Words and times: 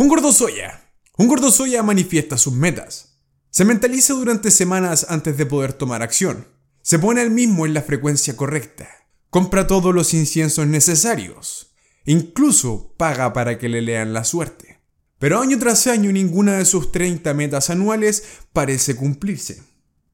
Un 0.00 0.06
gordo 0.06 0.32
soya. 0.32 0.92
Un 1.16 1.26
gordo 1.26 1.50
soya 1.50 1.82
manifiesta 1.82 2.38
sus 2.38 2.52
metas. 2.52 3.18
Se 3.50 3.64
mentaliza 3.64 4.14
durante 4.14 4.52
semanas 4.52 5.06
antes 5.08 5.36
de 5.36 5.44
poder 5.44 5.72
tomar 5.72 6.02
acción. 6.02 6.46
Se 6.82 7.00
pone 7.00 7.20
al 7.20 7.32
mismo 7.32 7.66
en 7.66 7.74
la 7.74 7.82
frecuencia 7.82 8.36
correcta. 8.36 8.88
Compra 9.28 9.66
todos 9.66 9.92
los 9.92 10.14
inciensos 10.14 10.68
necesarios. 10.68 11.74
Incluso 12.04 12.94
paga 12.96 13.32
para 13.32 13.58
que 13.58 13.68
le 13.68 13.82
lean 13.82 14.12
la 14.12 14.22
suerte. 14.22 14.80
Pero 15.18 15.40
año 15.40 15.58
tras 15.58 15.88
año 15.88 16.12
ninguna 16.12 16.58
de 16.58 16.64
sus 16.64 16.92
30 16.92 17.34
metas 17.34 17.68
anuales 17.68 18.22
parece 18.52 18.94
cumplirse. 18.94 19.64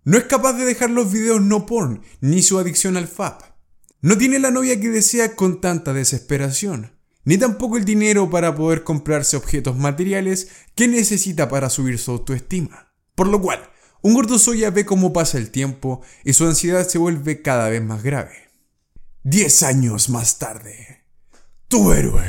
No 0.03 0.16
es 0.16 0.25
capaz 0.25 0.55
de 0.55 0.64
dejar 0.64 0.89
los 0.89 1.12
videos 1.12 1.43
no 1.43 1.66
porn 1.66 2.01
ni 2.23 2.43
su 2.43 2.59
adicción 2.59 2.96
al 2.96 3.07
FAP. 3.07 3.43
No 4.01 4.16
tiene 4.16 4.39
la 4.39 4.51
novia 4.51 4.80
que 4.80 4.89
desea 4.89 5.37
con 5.37 5.61
tanta 5.61 5.93
desesperación 5.93 6.94
ni 7.25 7.39
tampoco 7.39 7.77
el 7.77 7.85
dinero 7.85 8.31
para 8.31 8.55
poder 8.55 8.85
comprarse 8.85 9.37
objetos 9.37 9.77
materiales 9.77 10.49
que 10.75 10.89
necesita 10.89 11.49
para 11.49 11.71
subir 11.71 11.99
su 11.99 12.11
autoestima. 12.11 12.93
Por 13.15 13.29
lo 13.29 13.41
cual, 13.41 13.71
un 14.03 14.15
gordo 14.15 14.39
soya 14.39 14.71
ve 14.71 14.85
cómo 14.85 15.13
pasa 15.13 15.39
el 15.39 15.51
tiempo 15.51 16.03
y 16.25 16.35
su 16.35 16.45
ansiedad 16.45 16.87
se 16.87 16.99
vuelve 16.99 17.43
cada 17.43 17.68
vez 17.68 17.82
más 17.82 18.03
grave. 18.03 18.51
10 19.23 19.63
años 19.63 20.11
más 20.11 20.39
tarde. 20.39 21.07
Tu 21.68 21.93
héroe. 21.93 22.25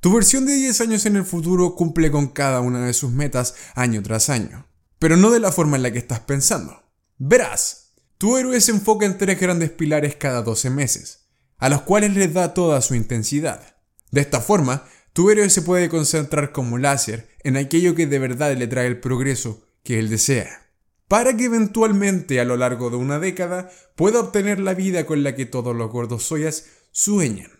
Tu 0.00 0.12
versión 0.12 0.44
de 0.44 0.54
10 0.54 0.80
años 0.80 1.06
en 1.06 1.16
el 1.16 1.24
futuro 1.24 1.76
cumple 1.76 2.10
con 2.10 2.26
cada 2.26 2.60
una 2.60 2.84
de 2.84 2.92
sus 2.92 3.12
metas 3.12 3.54
año 3.74 4.02
tras 4.02 4.28
año, 4.28 4.66
pero 4.98 5.16
no 5.16 5.30
de 5.30 5.40
la 5.40 5.52
forma 5.52 5.76
en 5.76 5.82
la 5.84 5.92
que 5.92 5.98
estás 5.98 6.20
pensando. 6.20 6.82
Verás, 7.16 7.92
tu 8.18 8.36
héroe 8.36 8.60
se 8.60 8.72
enfoca 8.72 9.06
en 9.06 9.16
tres 9.16 9.40
grandes 9.40 9.70
pilares 9.70 10.16
cada 10.16 10.42
12 10.42 10.70
meses, 10.70 11.28
a 11.58 11.68
los 11.68 11.82
cuales 11.82 12.14
les 12.14 12.34
da 12.34 12.52
toda 12.52 12.82
su 12.82 12.94
intensidad. 12.94 13.73
De 14.14 14.20
esta 14.20 14.40
forma, 14.40 14.84
tu 15.12 15.28
héroe 15.28 15.50
se 15.50 15.60
puede 15.60 15.88
concentrar 15.88 16.52
como 16.52 16.78
láser 16.78 17.26
en 17.42 17.56
aquello 17.56 17.96
que 17.96 18.06
de 18.06 18.20
verdad 18.20 18.56
le 18.56 18.68
trae 18.68 18.86
el 18.86 19.00
progreso 19.00 19.66
que 19.82 19.98
él 19.98 20.08
desea, 20.08 20.70
para 21.08 21.36
que 21.36 21.46
eventualmente 21.46 22.38
a 22.38 22.44
lo 22.44 22.56
largo 22.56 22.90
de 22.90 22.96
una 22.96 23.18
década 23.18 23.72
pueda 23.96 24.20
obtener 24.20 24.60
la 24.60 24.74
vida 24.74 25.04
con 25.04 25.24
la 25.24 25.34
que 25.34 25.46
todos 25.46 25.74
los 25.74 25.90
gordos 25.90 26.22
soyas 26.22 26.66
sueñan. 26.92 27.50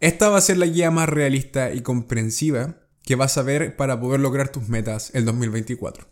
Esta 0.00 0.28
va 0.28 0.36
a 0.36 0.42
ser 0.42 0.58
la 0.58 0.66
guía 0.66 0.90
más 0.90 1.08
realista 1.08 1.72
y 1.72 1.80
comprensiva 1.80 2.76
que 3.02 3.16
vas 3.16 3.38
a 3.38 3.42
ver 3.42 3.74
para 3.76 3.98
poder 3.98 4.20
lograr 4.20 4.50
tus 4.50 4.68
metas 4.68 5.12
el 5.14 5.24
2024. 5.24 6.06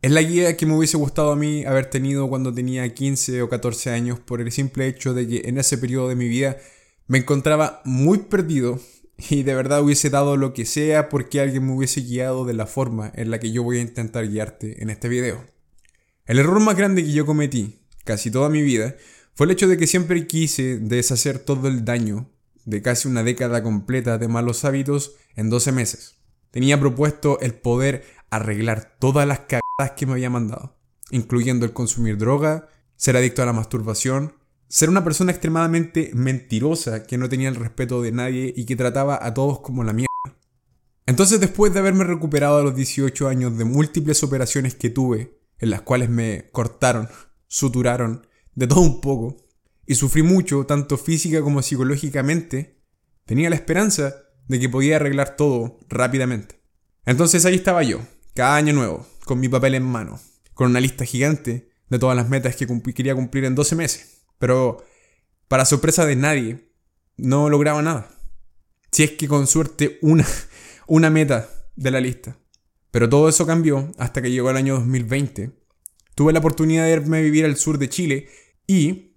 Es 0.00 0.12
la 0.12 0.22
guía 0.22 0.56
que 0.56 0.64
me 0.64 0.76
hubiese 0.76 0.96
gustado 0.96 1.32
a 1.32 1.36
mí 1.36 1.64
haber 1.64 1.90
tenido 1.90 2.28
cuando 2.28 2.54
tenía 2.54 2.94
15 2.94 3.42
o 3.42 3.48
14 3.48 3.90
años 3.90 4.20
por 4.20 4.40
el 4.40 4.52
simple 4.52 4.86
hecho 4.86 5.12
de 5.12 5.26
que 5.26 5.48
en 5.48 5.58
ese 5.58 5.76
periodo 5.76 6.08
de 6.08 6.14
mi 6.14 6.28
vida 6.28 6.56
me 7.08 7.18
encontraba 7.18 7.82
muy 7.84 8.18
perdido 8.18 8.78
y 9.28 9.42
de 9.42 9.54
verdad 9.54 9.82
hubiese 9.82 10.10
dado 10.10 10.36
lo 10.36 10.54
que 10.54 10.64
sea 10.64 11.08
porque 11.08 11.40
alguien 11.40 11.66
me 11.66 11.72
hubiese 11.72 12.00
guiado 12.00 12.44
de 12.44 12.54
la 12.54 12.66
forma 12.66 13.12
en 13.14 13.30
la 13.30 13.38
que 13.38 13.52
yo 13.52 13.62
voy 13.62 13.78
a 13.78 13.82
intentar 13.82 14.28
guiarte 14.28 14.82
en 14.82 14.90
este 14.90 15.08
video. 15.08 15.44
El 16.26 16.38
error 16.38 16.60
más 16.60 16.76
grande 16.76 17.02
que 17.02 17.12
yo 17.12 17.26
cometí, 17.26 17.80
casi 18.04 18.30
toda 18.30 18.48
mi 18.48 18.62
vida, 18.62 18.96
fue 19.34 19.46
el 19.46 19.52
hecho 19.52 19.68
de 19.68 19.76
que 19.76 19.86
siempre 19.86 20.26
quise 20.26 20.78
deshacer 20.78 21.38
todo 21.38 21.68
el 21.68 21.84
daño 21.84 22.30
de 22.64 22.82
casi 22.82 23.08
una 23.08 23.22
década 23.22 23.62
completa 23.62 24.18
de 24.18 24.28
malos 24.28 24.64
hábitos 24.64 25.16
en 25.34 25.50
12 25.50 25.72
meses. 25.72 26.16
Tenía 26.50 26.78
propuesto 26.78 27.40
el 27.40 27.54
poder 27.54 28.04
arreglar 28.30 28.96
todas 28.98 29.26
las 29.26 29.40
cagadas 29.40 29.96
que 29.96 30.06
me 30.06 30.12
había 30.12 30.30
mandado, 30.30 30.76
incluyendo 31.10 31.66
el 31.66 31.72
consumir 31.72 32.16
droga, 32.16 32.68
ser 32.96 33.16
adicto 33.16 33.42
a 33.42 33.46
la 33.46 33.52
masturbación, 33.52 34.34
ser 34.70 34.88
una 34.88 35.02
persona 35.02 35.32
extremadamente 35.32 36.12
mentirosa 36.14 37.02
que 37.02 37.18
no 37.18 37.28
tenía 37.28 37.48
el 37.48 37.56
respeto 37.56 38.00
de 38.02 38.12
nadie 38.12 38.54
y 38.56 38.66
que 38.66 38.76
trataba 38.76 39.18
a 39.20 39.34
todos 39.34 39.58
como 39.60 39.82
la 39.82 39.92
mierda. 39.92 40.06
Entonces 41.06 41.40
después 41.40 41.74
de 41.74 41.80
haberme 41.80 42.04
recuperado 42.04 42.58
a 42.58 42.62
los 42.62 42.76
18 42.76 43.26
años 43.26 43.58
de 43.58 43.64
múltiples 43.64 44.22
operaciones 44.22 44.76
que 44.76 44.88
tuve, 44.88 45.40
en 45.58 45.70
las 45.70 45.82
cuales 45.82 46.08
me 46.08 46.50
cortaron, 46.52 47.08
suturaron, 47.48 48.28
de 48.54 48.68
todo 48.68 48.80
un 48.82 49.00
poco, 49.00 49.48
y 49.86 49.96
sufrí 49.96 50.22
mucho, 50.22 50.64
tanto 50.66 50.96
física 50.96 51.42
como 51.42 51.62
psicológicamente, 51.62 52.80
tenía 53.24 53.50
la 53.50 53.56
esperanza 53.56 54.14
de 54.46 54.60
que 54.60 54.68
podía 54.68 54.96
arreglar 54.96 55.34
todo 55.34 55.80
rápidamente. 55.88 56.60
Entonces 57.06 57.44
ahí 57.44 57.56
estaba 57.56 57.82
yo, 57.82 57.98
cada 58.34 58.54
año 58.54 58.72
nuevo, 58.72 59.04
con 59.24 59.40
mi 59.40 59.48
papel 59.48 59.74
en 59.74 59.82
mano, 59.82 60.20
con 60.54 60.70
una 60.70 60.78
lista 60.78 61.04
gigante 61.04 61.70
de 61.88 61.98
todas 61.98 62.16
las 62.16 62.28
metas 62.28 62.54
que 62.54 62.68
quería 62.94 63.16
cumplir 63.16 63.46
en 63.46 63.56
12 63.56 63.74
meses. 63.74 64.19
Pero, 64.40 64.84
para 65.46 65.66
sorpresa 65.66 66.06
de 66.06 66.16
nadie, 66.16 66.72
no 67.18 67.48
lograba 67.48 67.82
nada. 67.82 68.10
Si 68.90 69.04
es 69.04 69.12
que 69.12 69.28
con 69.28 69.46
suerte 69.46 69.98
una, 70.02 70.26
una 70.88 71.10
meta 71.10 71.48
de 71.76 71.90
la 71.92 72.00
lista. 72.00 72.36
Pero 72.90 73.08
todo 73.08 73.28
eso 73.28 73.46
cambió 73.46 73.92
hasta 73.98 74.20
que 74.20 74.30
llegó 74.32 74.50
el 74.50 74.56
año 74.56 74.74
2020. 74.74 75.52
Tuve 76.16 76.32
la 76.32 76.40
oportunidad 76.40 76.86
de 76.86 76.92
irme 76.92 77.18
a 77.18 77.20
vivir 77.20 77.44
al 77.44 77.56
sur 77.56 77.78
de 77.78 77.88
Chile 77.88 78.28
y 78.66 79.14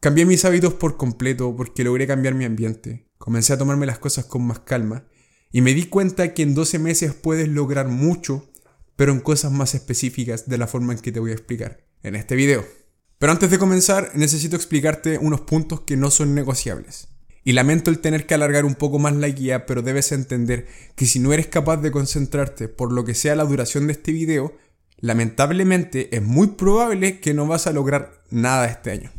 cambié 0.00 0.26
mis 0.26 0.44
hábitos 0.44 0.74
por 0.74 0.96
completo 0.96 1.56
porque 1.56 1.82
logré 1.82 2.06
cambiar 2.06 2.34
mi 2.34 2.44
ambiente. 2.44 3.08
Comencé 3.18 3.54
a 3.54 3.58
tomarme 3.58 3.86
las 3.86 3.98
cosas 3.98 4.26
con 4.26 4.46
más 4.46 4.60
calma 4.60 5.06
y 5.50 5.62
me 5.62 5.72
di 5.72 5.86
cuenta 5.86 6.34
que 6.34 6.42
en 6.42 6.54
12 6.54 6.78
meses 6.78 7.14
puedes 7.14 7.48
lograr 7.48 7.88
mucho, 7.88 8.48
pero 8.94 9.12
en 9.12 9.20
cosas 9.20 9.52
más 9.52 9.74
específicas 9.74 10.48
de 10.48 10.58
la 10.58 10.66
forma 10.66 10.92
en 10.92 10.98
que 10.98 11.12
te 11.12 11.20
voy 11.20 11.30
a 11.30 11.34
explicar 11.34 11.86
en 12.02 12.14
este 12.14 12.36
video. 12.36 12.85
Pero 13.18 13.32
antes 13.32 13.50
de 13.50 13.58
comenzar, 13.58 14.10
necesito 14.14 14.56
explicarte 14.56 15.18
unos 15.18 15.40
puntos 15.42 15.80
que 15.80 15.96
no 15.96 16.10
son 16.10 16.34
negociables. 16.34 17.08
Y 17.44 17.52
lamento 17.52 17.90
el 17.90 18.00
tener 18.00 18.26
que 18.26 18.34
alargar 18.34 18.64
un 18.64 18.74
poco 18.74 18.98
más 18.98 19.14
la 19.14 19.28
guía, 19.28 19.66
pero 19.66 19.80
debes 19.80 20.12
entender 20.12 20.66
que 20.96 21.06
si 21.06 21.18
no 21.18 21.32
eres 21.32 21.46
capaz 21.46 21.78
de 21.78 21.92
concentrarte 21.92 22.68
por 22.68 22.92
lo 22.92 23.04
que 23.04 23.14
sea 23.14 23.36
la 23.36 23.44
duración 23.44 23.86
de 23.86 23.92
este 23.92 24.12
video, 24.12 24.56
lamentablemente 24.98 26.14
es 26.14 26.22
muy 26.22 26.48
probable 26.48 27.20
que 27.20 27.34
no 27.34 27.46
vas 27.46 27.66
a 27.66 27.72
lograr 27.72 28.22
nada 28.30 28.66
este 28.66 28.90
año. 28.90 29.12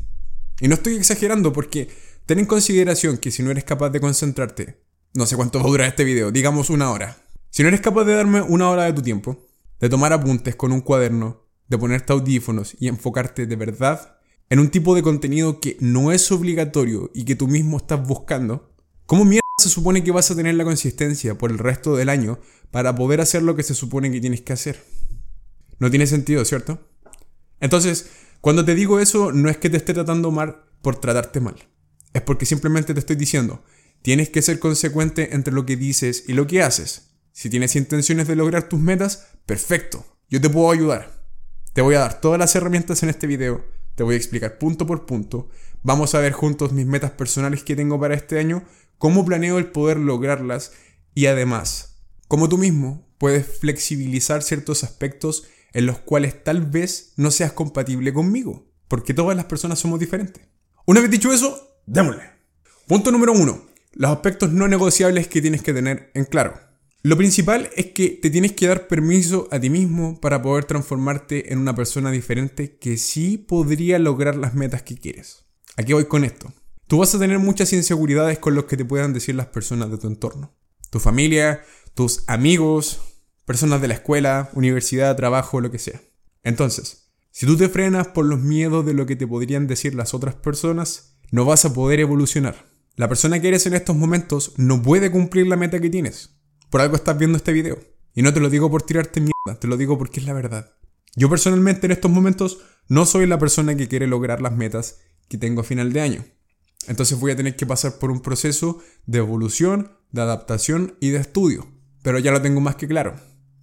Y 0.60 0.68
no 0.68 0.76
estoy 0.76 0.96
exagerando 0.96 1.54
porque 1.54 1.88
ten 2.26 2.40
en 2.40 2.46
consideración 2.46 3.18
que 3.18 3.32
si 3.32 3.42
no 3.42 3.52
eres 3.52 3.64
capaz 3.64 3.90
de 3.90 4.02
concentrarte, 4.02 4.84
no 5.14 5.26
sé 5.26 5.36
cuánto 5.36 5.60
va 5.60 5.66
a 5.66 5.70
durar 5.70 5.88
este 5.88 6.04
video, 6.04 6.32
digamos 6.32 6.70
una 6.70 6.92
hora. 6.92 7.18
Si 7.50 7.64
no 7.64 7.70
eres 7.70 7.82
capaz 7.82 8.04
de 8.04 8.14
darme 8.14 8.42
una 8.42 8.70
hora 8.70 8.84
de 8.84 8.94
tu 8.94 9.02
tiempo, 9.02 9.48
de 9.80 9.90
tomar 9.90 10.14
apuntes 10.14 10.56
con 10.56 10.72
un 10.72 10.82
cuaderno, 10.82 11.47
de 11.68 11.78
ponerte 11.78 12.14
audífonos 12.14 12.76
y 12.80 12.88
enfocarte 12.88 13.46
de 13.46 13.56
verdad 13.56 14.18
en 14.50 14.60
un 14.60 14.70
tipo 14.70 14.96
de 14.96 15.04
contenido 15.04 15.60
que 15.60 15.78
no 15.80 16.12
es 16.12 16.32
obligatorio 16.32 17.12
y 17.14 17.26
que 17.26 17.36
tú 17.36 17.48
mismo 17.48 17.78
estás 17.78 18.06
buscando, 18.08 18.74
¿cómo 19.06 19.26
mierda 19.26 19.42
se 19.62 19.70
supone 19.70 20.04
que 20.04 20.12
vas 20.12 20.32
a 20.32 20.36
tener 20.36 20.56
la 20.56 20.64
consistencia 20.64 21.38
por 21.38 21.52
el 21.52 21.58
resto 21.58 21.96
del 21.96 22.10
año 22.10 22.40
para 22.72 22.96
poder 22.96 23.20
hacer 23.20 23.44
lo 23.44 23.56
que 23.56 23.64
se 23.64 23.74
supone 23.74 24.12
que 24.12 24.22
tienes 24.22 24.42
que 24.42 24.54
hacer? 24.54 24.82
No 25.80 25.90
tiene 25.90 26.08
sentido, 26.08 26.46
¿cierto? 26.46 26.80
Entonces, 27.60 28.10
cuando 28.40 28.64
te 28.64 28.76
digo 28.76 29.00
eso, 29.00 29.32
no 29.32 29.50
es 29.50 29.58
que 29.58 29.70
te 29.70 29.78
esté 29.78 29.94
tratando 29.94 30.32
mal 30.32 30.64
por 30.82 31.00
tratarte 31.00 31.40
mal. 31.40 31.56
Es 32.14 32.22
porque 32.22 32.46
simplemente 32.46 32.94
te 32.94 33.00
estoy 33.00 33.16
diciendo, 33.16 33.64
tienes 34.02 34.30
que 34.30 34.42
ser 34.42 34.60
consecuente 34.60 35.36
entre 35.36 35.54
lo 35.54 35.66
que 35.66 35.76
dices 35.76 36.24
y 36.28 36.34
lo 36.34 36.48
que 36.48 36.64
haces. 36.64 37.10
Si 37.34 37.50
tienes 37.50 37.76
intenciones 37.76 38.28
de 38.28 38.36
lograr 38.36 38.70
tus 38.70 38.80
metas, 38.80 39.28
perfecto, 39.46 40.06
yo 40.30 40.40
te 40.40 40.50
puedo 40.50 40.72
ayudar. 40.72 41.17
Te 41.78 41.84
voy 41.84 41.94
a 41.94 42.00
dar 42.00 42.20
todas 42.20 42.40
las 42.40 42.56
herramientas 42.56 43.04
en 43.04 43.10
este 43.10 43.28
video, 43.28 43.64
te 43.94 44.02
voy 44.02 44.16
a 44.16 44.18
explicar 44.18 44.58
punto 44.58 44.88
por 44.88 45.06
punto, 45.06 45.48
vamos 45.84 46.16
a 46.16 46.20
ver 46.20 46.32
juntos 46.34 46.72
mis 46.72 46.88
metas 46.88 47.12
personales 47.12 47.62
que 47.62 47.76
tengo 47.76 48.00
para 48.00 48.16
este 48.16 48.40
año, 48.40 48.64
cómo 48.98 49.24
planeo 49.24 49.60
el 49.60 49.68
poder 49.68 49.98
lograrlas 49.98 50.72
y 51.14 51.28
además, 51.28 52.00
cómo 52.28 52.50
tú 52.50 52.58
mismo 52.58 53.08
puedes 53.20 53.60
flexibilizar 53.60 54.42
ciertos 54.42 54.84
aspectos 54.84 55.44
en 55.72 55.86
los 55.86 56.00
cuales 56.00 56.44
tal 56.44 56.66
vez 56.66 57.14
no 57.16 57.30
seas 57.30 57.52
compatible 57.52 58.12
conmigo, 58.12 58.66
porque 58.88 59.14
todas 59.14 59.38
las 59.38 59.46
personas 59.46 59.78
somos 59.78 60.00
diferentes. 60.00 60.42
Una 60.88 61.00
vez 61.00 61.12
dicho 61.12 61.32
eso, 61.32 61.78
démosle. 61.86 62.24
Punto 62.88 63.12
número 63.12 63.34
uno, 63.34 63.62
los 63.94 64.10
aspectos 64.10 64.52
no 64.52 64.68
negociables 64.68 65.28
que 65.28 65.44
tienes 65.44 65.62
que 65.62 65.76
tener 65.76 66.10
en 66.16 66.26
claro. 66.26 66.60
Lo 67.04 67.16
principal 67.16 67.70
es 67.76 67.88
que 67.88 68.10
te 68.10 68.30
tienes 68.30 68.54
que 68.54 68.68
dar 68.68 68.88
permiso 68.88 69.48
a 69.52 69.60
ti 69.60 69.70
mismo 69.70 70.20
para 70.20 70.42
poder 70.42 70.66
transformarte 70.66 71.54
en 71.54 71.60
una 71.60 71.76
persona 71.76 72.12
diferente 72.12 72.78
que 72.78 72.98
sí 72.98 73.38
podría 73.38 74.00
lograr 74.00 74.36
las 74.36 74.56
metas 74.56 74.82
que 74.82 74.98
quieres. 74.98 75.46
Aquí 75.78 75.94
voy 75.94 76.06
con 76.06 76.24
esto. 76.24 76.52
Tú 76.88 76.98
vas 76.98 77.14
a 77.14 77.20
tener 77.20 77.40
muchas 77.40 77.72
inseguridades 77.74 78.40
con 78.40 78.56
lo 78.56 78.66
que 78.66 78.78
te 78.78 78.86
puedan 78.86 79.14
decir 79.14 79.36
las 79.36 79.48
personas 79.48 79.92
de 79.92 79.98
tu 79.98 80.08
entorno. 80.08 80.56
Tu 80.90 81.00
familia, 81.00 81.64
tus 81.94 82.24
amigos, 82.28 83.00
personas 83.46 83.82
de 83.82 83.90
la 83.90 83.94
escuela, 83.94 84.50
universidad, 84.54 85.16
trabajo, 85.16 85.62
lo 85.62 85.70
que 85.70 85.80
sea. 85.80 86.02
Entonces, 86.44 87.12
si 87.32 87.46
tú 87.46 87.58
te 87.58 87.70
frenas 87.70 88.08
por 88.08 88.26
los 88.26 88.40
miedos 88.40 88.86
de 88.86 88.94
lo 88.94 89.06
que 89.06 89.16
te 89.16 89.28
podrían 89.28 89.68
decir 89.68 89.94
las 89.94 90.14
otras 90.14 90.36
personas, 90.36 91.18
no 91.30 91.46
vas 91.46 91.64
a 91.66 91.74
poder 91.74 92.00
evolucionar. 92.00 92.66
La 92.96 93.08
persona 93.08 93.40
que 93.40 93.50
eres 93.50 93.66
en 93.68 93.76
estos 93.76 93.96
momentos 93.96 94.54
no 94.58 94.82
puede 94.82 95.12
cumplir 95.12 95.46
la 95.46 95.56
meta 95.56 95.80
que 95.80 95.90
tienes. 95.90 96.37
Por 96.70 96.82
algo 96.82 96.96
estás 96.96 97.18
viendo 97.18 97.38
este 97.38 97.54
video. 97.54 97.80
Y 98.14 98.22
no 98.22 98.34
te 98.34 98.40
lo 98.40 98.50
digo 98.50 98.70
por 98.70 98.82
tirarte 98.82 99.22
mierda, 99.22 99.60
te 99.60 99.68
lo 99.68 99.78
digo 99.78 99.98
porque 99.98 100.20
es 100.20 100.26
la 100.26 100.34
verdad. 100.34 100.74
Yo 101.16 101.30
personalmente 101.30 101.86
en 101.86 101.92
estos 101.92 102.12
momentos 102.12 102.60
no 102.88 103.06
soy 103.06 103.26
la 103.26 103.40
persona 103.40 103.76
que 103.76 103.88
quiere 103.88 104.08
lograr 104.08 104.42
las 104.42 104.54
metas 104.54 105.00
que 105.30 105.38
tengo 105.38 105.62
a 105.62 105.64
final 105.64 105.94
de 105.94 106.02
año. 106.02 106.26
Entonces 106.88 107.20
voy 107.20 107.32
a 107.32 107.36
tener 107.36 107.56
que 107.56 107.66
pasar 107.66 108.00
por 108.00 108.12
un 108.12 108.22
proceso 108.22 108.82
de 109.06 109.20
evolución, 109.20 109.92
de 110.12 110.22
adaptación 110.22 110.96
y 111.00 111.10
de 111.10 111.20
estudio. 111.20 111.68
pero 112.02 112.20
ya 112.20 112.32
lo 112.32 112.42
tengo 112.42 112.62
más 112.62 112.78
que 112.78 112.88
claro. 112.88 113.16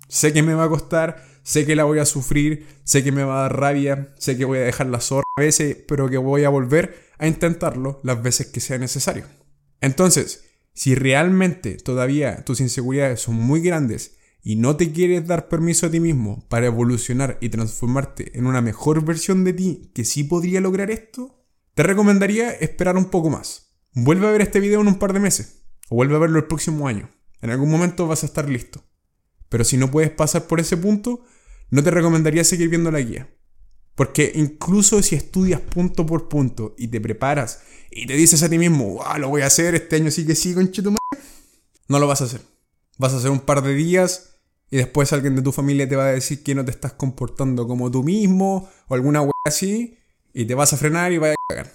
Sé 0.09 0.35
que 0.35 0.43
me 0.43 0.53
va 0.53 0.65
a 0.65 0.69
costar, 0.69 1.25
sé 1.43 1.65
que 1.65 1.75
la 1.75 1.85
voy 1.85 1.99
a 1.99 2.05
sufrir, 2.05 2.67
sé 2.85 3.03
que 3.03 3.11
me 3.11 3.25
va 3.25 3.39
a 3.39 3.43
dar 3.43 3.59
rabia, 3.59 4.13
sé 4.19 4.37
que 4.37 4.45
voy 4.45 4.59
a 4.59 4.63
dejar 4.63 4.89
la 4.89 5.01
zorra 5.01 5.25
a 5.39 5.41
veces, 5.41 5.79
pero 5.89 6.11
que 6.11 6.19
voy 6.19 6.45
a 6.45 6.51
volver 6.51 7.09
a 7.17 7.27
intentarlo 7.27 8.01
las 8.03 8.23
veces 8.23 8.49
que 8.49 8.61
sea 8.61 8.77
necesario. 8.77 9.25
Entonces, 9.81 10.44
si 10.75 10.95
realmente 10.95 11.77
todavía 11.77 12.45
tus 12.45 12.61
inseguridades 12.61 13.21
son 13.21 13.37
muy 13.37 13.61
grandes 13.61 14.17
y 14.43 14.57
no 14.57 14.77
te 14.77 14.93
quieres 14.93 15.27
dar 15.27 15.49
permiso 15.49 15.87
a 15.87 15.91
ti 15.91 16.01
mismo 16.01 16.45
para 16.49 16.67
evolucionar 16.67 17.39
y 17.41 17.49
transformarte 17.49 18.37
en 18.37 18.47
una 18.47 18.61
mejor 18.61 19.05
versión 19.05 19.45
de 19.45 19.55
ti 19.55 19.91
que 19.95 20.05
sí 20.05 20.25
podría 20.25 20.61
lograr 20.61 20.91
esto, 20.91 21.43
te 21.75 21.83
recomendaría 21.83 22.51
esperar 22.51 22.97
un 22.97 23.07
poco 23.07 23.31
más. 23.31 23.75
Vuelve 23.95 24.27
a 24.27 24.33
ver 24.33 24.43
este 24.43 24.61
video 24.61 24.81
en 24.81 24.89
un 24.89 24.99
par 24.99 25.13
de 25.13 25.21
meses 25.21 25.65
o 25.89 25.97
vuelve 25.97 26.17
a 26.17 26.19
verlo 26.19 26.39
el 26.39 26.47
próximo 26.47 26.89
año. 26.89 27.11
En 27.41 27.51
algún 27.51 27.71
momento 27.71 28.07
vas 28.07 28.23
a 28.23 28.27
estar 28.27 28.49
listo. 28.49 28.85
Pero 29.49 29.65
si 29.65 29.77
no 29.77 29.91
puedes 29.91 30.11
pasar 30.11 30.47
por 30.47 30.61
ese 30.61 30.77
punto, 30.77 31.25
no 31.71 31.83
te 31.83 31.91
recomendaría 31.91 32.45
seguir 32.45 32.69
viendo 32.69 32.91
la 32.91 33.01
guía. 33.01 33.34
Porque 33.95 34.33
incluso 34.35 35.03
si 35.03 35.15
estudias 35.15 35.61
punto 35.61 36.05
por 36.05 36.29
punto 36.29 36.75
y 36.77 36.89
te 36.89 37.01
preparas 37.01 37.61
y 37.91 38.07
te 38.07 38.15
dices 38.15 38.43
a 38.43 38.49
ti 38.49 38.59
mismo, 38.59 38.95
wow, 38.95 39.19
lo 39.19 39.29
voy 39.29 39.43
a 39.43 39.47
hacer, 39.47 39.75
este 39.75 39.97
año 39.97 40.11
sí 40.11 40.27
que 40.27 40.35
sí, 40.35 40.53
conchito 40.53 40.91
no 41.89 41.99
lo 41.99 42.07
vas 42.07 42.21
a 42.21 42.25
hacer. 42.25 42.41
Vas 42.99 43.13
a 43.13 43.19
hacer 43.19 43.31
un 43.31 43.41
par 43.41 43.63
de 43.63 43.75
días 43.75 44.39
y 44.71 44.77
después 44.77 45.13
alguien 45.13 45.37
de 45.37 45.43
tu 45.43 45.53
familia 45.53 45.89
te 45.89 45.97
va 45.97 46.07
a 46.07 46.13
decir 46.13 46.43
que 46.43 46.55
no 46.55 46.65
te 46.65 46.71
estás 46.71 46.93
comportando 46.95 47.67
como 47.67 47.91
tú 47.91 48.03
mismo 48.03 48.69
o 48.89 48.95
alguna 48.95 49.23
wea 49.23 49.33
así 49.47 49.99
y 50.33 50.45
te 50.45 50.55
vas 50.55 50.73
a 50.73 50.77
frenar 50.77 51.13
y 51.13 51.19
vas 51.19 51.33
a 51.33 51.35
cagar. 51.49 51.73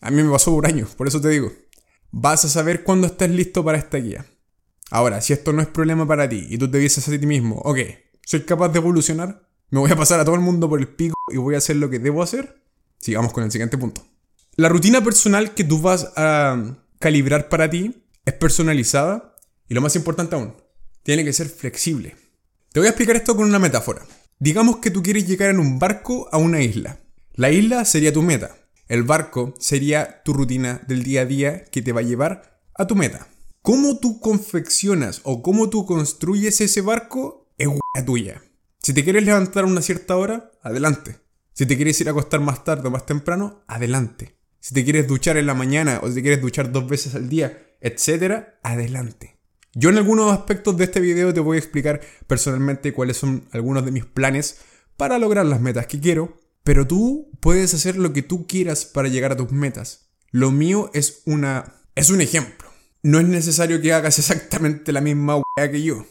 A 0.00 0.10
mí 0.10 0.22
me 0.22 0.30
pasó 0.30 0.52
un 0.52 0.66
año, 0.66 0.86
por 0.96 1.08
eso 1.08 1.20
te 1.20 1.28
digo. 1.28 1.52
Vas 2.10 2.44
a 2.44 2.48
saber 2.48 2.84
cuándo 2.84 3.06
estás 3.06 3.30
listo 3.30 3.64
para 3.64 3.78
esta 3.78 3.98
guía. 3.98 4.26
Ahora, 4.90 5.20
si 5.20 5.32
esto 5.32 5.52
no 5.52 5.62
es 5.62 5.68
problema 5.68 6.06
para 6.06 6.28
ti 6.28 6.46
y 6.48 6.58
tú 6.58 6.70
te 6.70 6.78
dices 6.78 7.08
a 7.08 7.18
ti 7.18 7.26
mismo, 7.26 7.56
ok, 7.64 7.78
soy 8.24 8.42
capaz 8.42 8.68
de 8.68 8.78
evolucionar, 8.78 9.48
me 9.74 9.80
voy 9.80 9.90
a 9.90 9.96
pasar 9.96 10.20
a 10.20 10.24
todo 10.24 10.36
el 10.36 10.40
mundo 10.40 10.68
por 10.68 10.78
el 10.78 10.86
pico 10.86 11.16
y 11.32 11.36
voy 11.36 11.56
a 11.56 11.58
hacer 11.58 11.74
lo 11.74 11.90
que 11.90 11.98
debo 11.98 12.22
hacer, 12.22 12.62
sigamos 13.00 13.32
con 13.32 13.42
el 13.42 13.50
siguiente 13.50 13.76
punto. 13.76 14.06
La 14.54 14.68
rutina 14.68 15.02
personal 15.02 15.52
que 15.52 15.64
tú 15.64 15.80
vas 15.80 16.12
a 16.14 16.76
calibrar 17.00 17.48
para 17.48 17.68
ti 17.68 18.04
es 18.24 18.34
personalizada 18.34 19.34
y 19.68 19.74
lo 19.74 19.80
más 19.80 19.96
importante 19.96 20.36
aún, 20.36 20.54
tiene 21.02 21.24
que 21.24 21.32
ser 21.32 21.48
flexible. 21.48 22.14
Te 22.72 22.78
voy 22.78 22.86
a 22.86 22.90
explicar 22.90 23.16
esto 23.16 23.34
con 23.34 23.46
una 23.46 23.58
metáfora. 23.58 24.06
Digamos 24.38 24.76
que 24.76 24.92
tú 24.92 25.02
quieres 25.02 25.26
llegar 25.26 25.50
en 25.50 25.58
un 25.58 25.80
barco 25.80 26.28
a 26.30 26.38
una 26.38 26.62
isla. 26.62 27.00
La 27.32 27.50
isla 27.50 27.84
sería 27.84 28.12
tu 28.12 28.22
meta. 28.22 28.56
El 28.86 29.02
barco 29.02 29.54
sería 29.58 30.22
tu 30.22 30.34
rutina 30.34 30.82
del 30.86 31.02
día 31.02 31.22
a 31.22 31.26
día 31.26 31.64
que 31.64 31.82
te 31.82 31.90
va 31.90 31.98
a 31.98 32.04
llevar 32.04 32.60
a 32.76 32.86
tu 32.86 32.94
meta. 32.94 33.26
Cómo 33.60 33.98
tú 33.98 34.20
confeccionas 34.20 35.20
o 35.24 35.42
cómo 35.42 35.68
tú 35.68 35.84
construyes 35.84 36.60
ese 36.60 36.80
barco 36.80 37.52
es 37.58 37.68
tuya. 38.06 38.40
Si 38.84 38.92
te 38.92 39.02
quieres 39.02 39.24
levantar 39.24 39.64
a 39.64 39.66
una 39.66 39.80
cierta 39.80 40.14
hora, 40.14 40.52
adelante. 40.62 41.16
Si 41.54 41.64
te 41.64 41.74
quieres 41.74 41.98
ir 42.02 42.08
a 42.08 42.10
acostar 42.10 42.40
más 42.40 42.64
tarde 42.64 42.88
o 42.88 42.90
más 42.90 43.06
temprano, 43.06 43.64
adelante. 43.66 44.36
Si 44.60 44.74
te 44.74 44.84
quieres 44.84 45.08
duchar 45.08 45.38
en 45.38 45.46
la 45.46 45.54
mañana 45.54 46.00
o 46.02 46.08
si 46.08 46.16
te 46.16 46.20
quieres 46.20 46.42
duchar 46.42 46.70
dos 46.70 46.86
veces 46.86 47.14
al 47.14 47.30
día, 47.30 47.76
etcétera, 47.80 48.58
adelante. 48.62 49.38
Yo 49.72 49.88
en 49.88 49.96
algunos 49.96 50.30
aspectos 50.30 50.76
de 50.76 50.84
este 50.84 51.00
video 51.00 51.32
te 51.32 51.40
voy 51.40 51.56
a 51.56 51.60
explicar 51.60 52.02
personalmente 52.26 52.92
cuáles 52.92 53.16
son 53.16 53.48
algunos 53.52 53.86
de 53.86 53.90
mis 53.90 54.04
planes 54.04 54.58
para 54.98 55.18
lograr 55.18 55.46
las 55.46 55.62
metas 55.62 55.86
que 55.86 55.98
quiero, 55.98 56.38
pero 56.62 56.86
tú 56.86 57.30
puedes 57.40 57.72
hacer 57.72 57.96
lo 57.96 58.12
que 58.12 58.20
tú 58.20 58.46
quieras 58.46 58.84
para 58.84 59.08
llegar 59.08 59.32
a 59.32 59.36
tus 59.38 59.50
metas. 59.50 60.10
Lo 60.30 60.50
mío 60.50 60.90
es 60.92 61.22
una 61.24 61.72
es 61.94 62.10
un 62.10 62.20
ejemplo 62.20 62.64
no 63.04 63.20
es 63.20 63.28
necesario 63.28 63.80
que 63.80 63.92
hagas 63.92 64.18
exactamente 64.18 64.90
la 64.90 65.00
misma 65.00 65.36
weá 65.36 65.70
que 65.70 65.82
yo. 65.82 66.04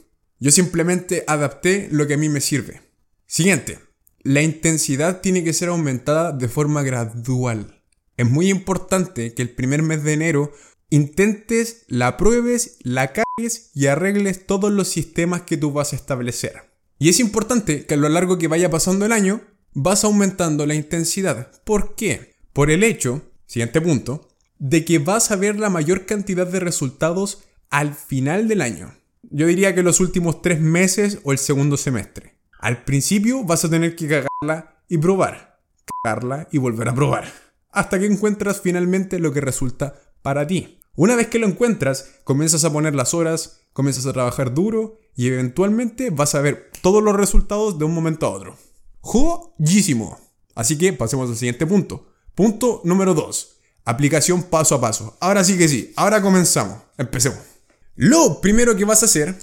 Yo 0.43 0.51
simplemente 0.51 1.23
adapté 1.25 1.87
lo 1.89 2.05
que 2.05 2.15
a 2.15 2.17
mí 2.17 2.27
me 2.27 2.41
sirve. 2.41 2.81
Siguiente. 3.25 3.79
La 4.23 4.41
intensidad 4.41 5.21
tiene 5.21 5.41
que 5.41 5.53
ser 5.53 5.69
aumentada 5.69 6.33
de 6.33 6.49
forma 6.49 6.83
gradual. 6.83 7.81
Es 8.17 8.29
muy 8.29 8.49
importante 8.49 9.33
que 9.33 9.41
el 9.41 9.51
primer 9.51 9.83
mes 9.83 10.03
de 10.03 10.11
enero 10.11 10.51
intentes, 10.89 11.85
la 11.87 12.17
pruebes, 12.17 12.75
la 12.81 13.13
cagues 13.13 13.71
y 13.73 13.87
arregles 13.87 14.45
todos 14.45 14.69
los 14.69 14.89
sistemas 14.89 15.43
que 15.43 15.55
tú 15.55 15.71
vas 15.71 15.93
a 15.93 15.95
establecer. 15.95 16.73
Y 16.99 17.07
es 17.07 17.21
importante 17.21 17.85
que 17.85 17.93
a 17.93 17.97
lo 17.97 18.09
largo 18.09 18.37
que 18.37 18.49
vaya 18.49 18.69
pasando 18.69 19.05
el 19.05 19.13
año, 19.13 19.39
vas 19.71 20.03
aumentando 20.03 20.65
la 20.65 20.75
intensidad. 20.75 21.53
¿Por 21.63 21.95
qué? 21.95 22.35
Por 22.51 22.69
el 22.69 22.83
hecho, 22.83 23.21
siguiente 23.45 23.79
punto, 23.79 24.27
de 24.59 24.83
que 24.83 24.99
vas 24.99 25.31
a 25.31 25.37
ver 25.37 25.57
la 25.57 25.69
mayor 25.69 26.05
cantidad 26.05 26.47
de 26.47 26.59
resultados 26.59 27.45
al 27.69 27.95
final 27.95 28.49
del 28.49 28.59
año. 28.59 28.93
Yo 29.29 29.47
diría 29.47 29.73
que 29.73 29.83
los 29.83 29.99
últimos 29.99 30.41
tres 30.41 30.59
meses 30.59 31.19
o 31.23 31.31
el 31.31 31.37
segundo 31.37 31.77
semestre. 31.77 32.35
Al 32.59 32.83
principio 32.83 33.43
vas 33.43 33.65
a 33.65 33.69
tener 33.69 33.95
que 33.95 34.07
cagarla 34.07 34.83
y 34.87 34.97
probar. 34.97 35.59
Cagarla 36.03 36.47
y 36.51 36.57
volver 36.57 36.89
a 36.89 36.95
probar. 36.95 37.31
Hasta 37.71 37.99
que 37.99 38.05
encuentras 38.05 38.61
finalmente 38.61 39.19
lo 39.19 39.33
que 39.33 39.41
resulta 39.41 39.95
para 40.21 40.45
ti. 40.45 40.79
Una 40.95 41.15
vez 41.15 41.27
que 41.27 41.39
lo 41.39 41.47
encuentras, 41.47 42.11
comienzas 42.23 42.63
a 42.65 42.71
poner 42.71 42.93
las 42.93 43.13
horas, 43.13 43.61
comienzas 43.73 44.05
a 44.05 44.13
trabajar 44.13 44.53
duro 44.53 44.99
y 45.15 45.27
eventualmente 45.27 46.11
vas 46.11 46.35
a 46.35 46.41
ver 46.41 46.71
todos 46.81 47.01
los 47.01 47.15
resultados 47.15 47.79
de 47.79 47.85
un 47.85 47.93
momento 47.93 48.27
a 48.27 48.29
otro. 48.29 48.57
Joyísimo. 49.01 50.19
Así 50.55 50.77
que 50.77 50.93
pasemos 50.93 51.29
al 51.29 51.35
siguiente 51.35 51.65
punto. 51.65 52.07
Punto 52.35 52.81
número 52.83 53.13
2. 53.13 53.57
Aplicación 53.85 54.43
paso 54.43 54.75
a 54.75 54.81
paso. 54.81 55.17
Ahora 55.19 55.43
sí 55.43 55.57
que 55.57 55.67
sí, 55.67 55.91
ahora 55.95 56.21
comenzamos. 56.21 56.77
Empecemos. 56.97 57.52
Lo 57.95 58.41
primero 58.41 58.75
que 58.75 58.85
vas 58.85 59.03
a 59.03 59.05
hacer 59.05 59.35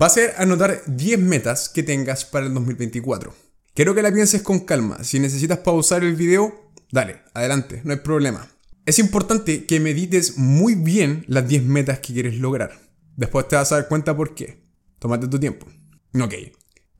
va 0.00 0.06
a 0.06 0.10
ser 0.10 0.32
anotar 0.38 0.82
10 0.86 1.18
metas 1.18 1.68
que 1.68 1.82
tengas 1.82 2.24
para 2.24 2.46
el 2.46 2.54
2024. 2.54 3.34
Quiero 3.74 3.94
que 3.94 4.00
la 4.00 4.10
pienses 4.10 4.40
con 4.40 4.60
calma. 4.60 5.04
Si 5.04 5.20
necesitas 5.20 5.58
pausar 5.58 6.02
el 6.02 6.16
video, 6.16 6.72
dale, 6.90 7.20
adelante, 7.34 7.82
no 7.84 7.92
hay 7.92 7.98
problema. 7.98 8.48
Es 8.86 8.98
importante 8.98 9.66
que 9.66 9.80
medites 9.80 10.38
muy 10.38 10.76
bien 10.76 11.26
las 11.28 11.46
10 11.46 11.64
metas 11.64 11.98
que 11.98 12.14
quieres 12.14 12.38
lograr. 12.38 12.72
Después 13.16 13.48
te 13.48 13.56
vas 13.56 13.70
a 13.72 13.76
dar 13.76 13.88
cuenta 13.88 14.16
por 14.16 14.34
qué. 14.34 14.64
Tómate 14.98 15.28
tu 15.28 15.38
tiempo. 15.38 15.66
Ok. 16.18 16.34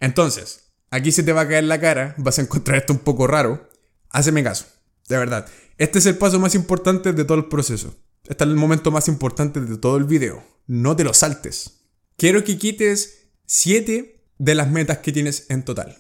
Entonces, 0.01 0.65
aquí 0.91 1.13
se 1.13 1.23
te 1.23 1.33
va 1.33 1.43
a 1.43 1.49
caer 1.49 1.65
la 1.65 1.81
cara, 1.81 2.15
vas 2.19 2.39
a 2.39 2.43
encontrar 2.43 2.77
esto 2.77 2.93
un 2.93 2.99
poco 2.99 3.27
raro. 3.27 3.71
Háceme 4.11 4.45
caso, 4.45 4.67
de 5.09 5.17
verdad. 5.17 5.47
Este 5.79 5.99
es 5.99 6.05
el 6.05 6.19
paso 6.19 6.39
más 6.39 6.55
importante 6.55 7.15
de 7.15 7.25
todo 7.25 7.39
el 7.39 7.47
proceso. 7.47 7.95
Este 8.25 8.45
es 8.45 8.51
el 8.51 8.57
momento 8.57 8.91
más 8.91 9.09
importante 9.09 9.63
de 9.63 9.79
todo 9.79 9.97
el 9.97 10.05
video. 10.05 10.54
No 10.67 10.97
te 10.97 11.05
lo 11.05 11.13
saltes. 11.13 11.81
Quiero 12.17 12.45
que 12.45 12.59
quites 12.59 13.29
7 13.47 14.25
de 14.39 14.55
las 14.55 14.71
metas 14.71 14.99
que 14.99 15.13
tienes 15.13 15.47
en 15.51 15.65
total. 15.65 15.99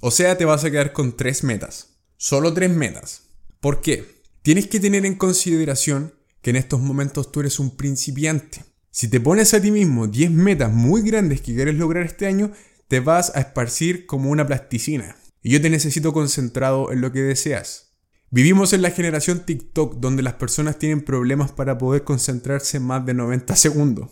O 0.00 0.10
sea, 0.10 0.38
te 0.38 0.44
vas 0.44 0.64
a 0.64 0.70
quedar 0.70 0.92
con 0.92 1.16
3 1.16 1.44
metas. 1.44 1.98
Solo 2.16 2.54
3 2.54 2.70
metas. 2.70 3.22
¿Por 3.60 3.80
qué? 3.80 4.22
Tienes 4.42 4.68
que 4.68 4.80
tener 4.80 5.04
en 5.04 5.16
consideración 5.16 6.14
que 6.42 6.50
en 6.50 6.56
estos 6.56 6.80
momentos 6.80 7.32
tú 7.32 7.40
eres 7.40 7.58
un 7.58 7.76
principiante. 7.76 8.64
Si 8.90 9.08
te 9.08 9.20
pones 9.20 9.52
a 9.54 9.60
ti 9.60 9.70
mismo 9.70 10.06
10 10.06 10.30
metas 10.30 10.72
muy 10.72 11.02
grandes 11.02 11.40
que 11.40 11.54
quieres 11.54 11.74
lograr 11.74 12.04
este 12.04 12.26
año, 12.26 12.52
te 12.88 13.00
vas 13.00 13.32
a 13.34 13.40
esparcir 13.40 14.06
como 14.06 14.30
una 14.30 14.46
plasticina. 14.46 15.16
Y 15.42 15.50
yo 15.50 15.60
te 15.60 15.70
necesito 15.70 16.12
concentrado 16.12 16.92
en 16.92 17.00
lo 17.00 17.12
que 17.12 17.20
deseas. 17.20 17.87
Vivimos 18.30 18.74
en 18.74 18.82
la 18.82 18.90
generación 18.90 19.46
TikTok 19.46 19.96
donde 20.00 20.22
las 20.22 20.34
personas 20.34 20.78
tienen 20.78 21.00
problemas 21.00 21.50
para 21.50 21.78
poder 21.78 22.04
concentrarse 22.04 22.78
más 22.78 23.06
de 23.06 23.14
90 23.14 23.56
segundos. 23.56 24.10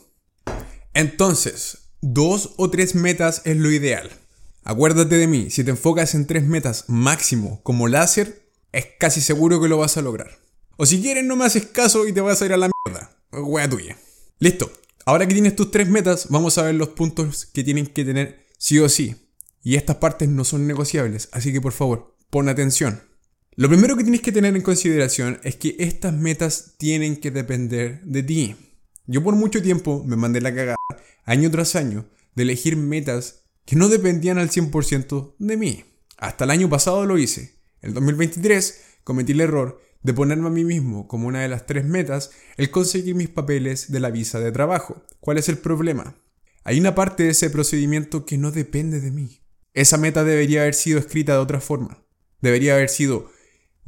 Entonces, 0.95 1.91
dos 2.01 2.55
o 2.57 2.71
tres 2.71 2.95
metas 2.95 3.43
es 3.45 3.59
lo 3.59 3.71
ideal. 3.71 4.09
Acuérdate 4.65 5.17
de 5.19 5.27
mí, 5.27 5.51
si 5.51 5.65
te 5.65 5.71
enfocas 5.71 6.15
en 6.15 6.27
tres 6.27 6.45
metas 6.45 6.87
máximo 6.89 7.61
como 7.63 7.89
láser, 7.89 8.49
es 8.73 8.87
casi 8.99 9.21
seguro 9.21 9.61
que 9.61 9.69
lo 9.69 9.77
vas 9.77 9.99
a 9.99 10.03
lograr. 10.03 10.39
O 10.79 10.87
si 10.87 11.03
quieres 11.03 11.25
no 11.25 11.37
me 11.37 11.45
haces 11.45 11.67
caso 11.67 12.07
y 12.07 12.13
te 12.15 12.23
vas 12.23 12.41
a 12.41 12.47
ir 12.47 12.55
a 12.55 12.57
la 12.57 12.71
mierda. 12.87 13.11
Wea 13.33 13.69
tuya. 13.69 13.99
Listo. 14.39 14.73
Ahora 15.05 15.27
que 15.29 15.35
tienes 15.35 15.57
tus 15.57 15.71
tres 15.71 15.89
metas, 15.89 16.29
vamos 16.31 16.57
a 16.57 16.63
ver 16.63 16.75
los 16.75 16.89
puntos 16.89 17.45
que 17.45 17.63
tienen 17.63 17.87
que 17.87 18.05
tener 18.05 18.47
sí 18.57 18.79
o 18.79 18.89
sí. 18.89 19.29
Y 19.63 19.77
estas 19.77 19.97
partes 19.97 20.31
no 20.31 20.45
son 20.45 20.67
negociables, 20.67 21.29
así 21.33 21.53
que 21.53 21.61
por 21.61 21.73
favor, 21.73 22.17
pon 22.31 22.49
atención. 22.49 23.03
Lo 23.59 23.71
primero 23.71 23.97
que 23.97 24.03
tienes 24.03 24.21
que 24.21 24.33
tener 24.33 24.55
en 24.55 24.61
consideración 24.61 25.41
es 25.43 25.57
que 25.57 25.77
estas 25.79 26.13
metas 26.13 26.75
tienen 26.77 27.17
que 27.17 27.31
depender 27.31 28.03
de 28.03 28.23
ti. 28.23 28.55
Yo 29.07 29.25
por 29.25 29.35
mucho 29.35 29.63
tiempo 29.63 30.05
me 30.05 30.15
mandé 30.15 30.43
la 30.43 30.55
cagada, 30.55 30.77
año 31.25 31.51
tras 31.51 31.75
año, 31.75 32.05
de 32.35 32.43
elegir 32.43 32.77
metas 32.77 33.47
que 33.65 33.75
no 33.75 33.89
dependían 33.89 34.37
al 34.37 34.51
100% 34.51 35.37
de 35.39 35.57
mí. 35.57 35.85
Hasta 36.19 36.45
el 36.45 36.51
año 36.51 36.69
pasado 36.69 37.07
lo 37.07 37.17
hice. 37.17 37.55
En 37.81 37.95
2023 37.95 38.79
cometí 39.05 39.33
el 39.33 39.41
error 39.41 39.81
de 40.03 40.13
ponerme 40.13 40.49
a 40.49 40.51
mí 40.51 40.65
mismo 40.65 41.09
como 41.09 41.27
una 41.27 41.41
de 41.41 41.49
las 41.49 41.65
tres 41.65 41.87
metas 41.87 42.33
el 42.59 42.71
conseguir 42.71 43.15
mis 43.15 43.31
papeles 43.31 43.91
de 43.91 44.01
la 44.01 44.11
visa 44.11 44.39
de 44.39 44.53
trabajo. 44.53 45.03
¿Cuál 45.19 45.39
es 45.39 45.49
el 45.49 45.57
problema? 45.57 46.15
Hay 46.63 46.79
una 46.79 46.95
parte 46.95 47.23
de 47.23 47.31
ese 47.31 47.49
procedimiento 47.49 48.27
que 48.27 48.37
no 48.37 48.51
depende 48.51 49.01
de 49.01 49.13
mí. 49.13 49.41
Esa 49.73 49.97
meta 49.97 50.25
debería 50.25 50.61
haber 50.61 50.75
sido 50.75 50.99
escrita 50.99 51.33
de 51.33 51.39
otra 51.39 51.63
forma. 51.63 52.03
Debería 52.43 52.75
haber 52.75 52.91
sido 52.91 53.35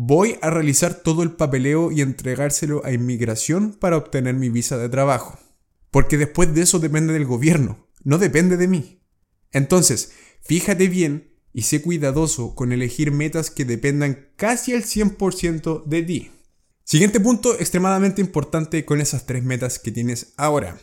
Voy 0.00 0.38
a 0.42 0.50
realizar 0.50 0.94
todo 0.94 1.24
el 1.24 1.32
papeleo 1.32 1.90
y 1.90 2.02
entregárselo 2.02 2.86
a 2.86 2.92
inmigración 2.92 3.72
para 3.72 3.96
obtener 3.96 4.36
mi 4.36 4.48
visa 4.48 4.78
de 4.78 4.88
trabajo. 4.88 5.40
Porque 5.90 6.16
después 6.16 6.54
de 6.54 6.62
eso 6.62 6.78
depende 6.78 7.12
del 7.12 7.24
gobierno, 7.24 7.88
no 8.04 8.18
depende 8.18 8.56
de 8.56 8.68
mí. 8.68 9.02
Entonces, 9.50 10.12
fíjate 10.40 10.86
bien 10.86 11.34
y 11.52 11.62
sé 11.62 11.82
cuidadoso 11.82 12.54
con 12.54 12.70
elegir 12.70 13.10
metas 13.10 13.50
que 13.50 13.64
dependan 13.64 14.28
casi 14.36 14.72
al 14.72 14.84
100% 14.84 15.84
de 15.84 16.02
ti. 16.04 16.30
Siguiente 16.84 17.18
punto 17.18 17.58
extremadamente 17.58 18.20
importante 18.20 18.84
con 18.84 19.00
esas 19.00 19.26
tres 19.26 19.42
metas 19.42 19.80
que 19.80 19.90
tienes 19.90 20.32
ahora. 20.36 20.78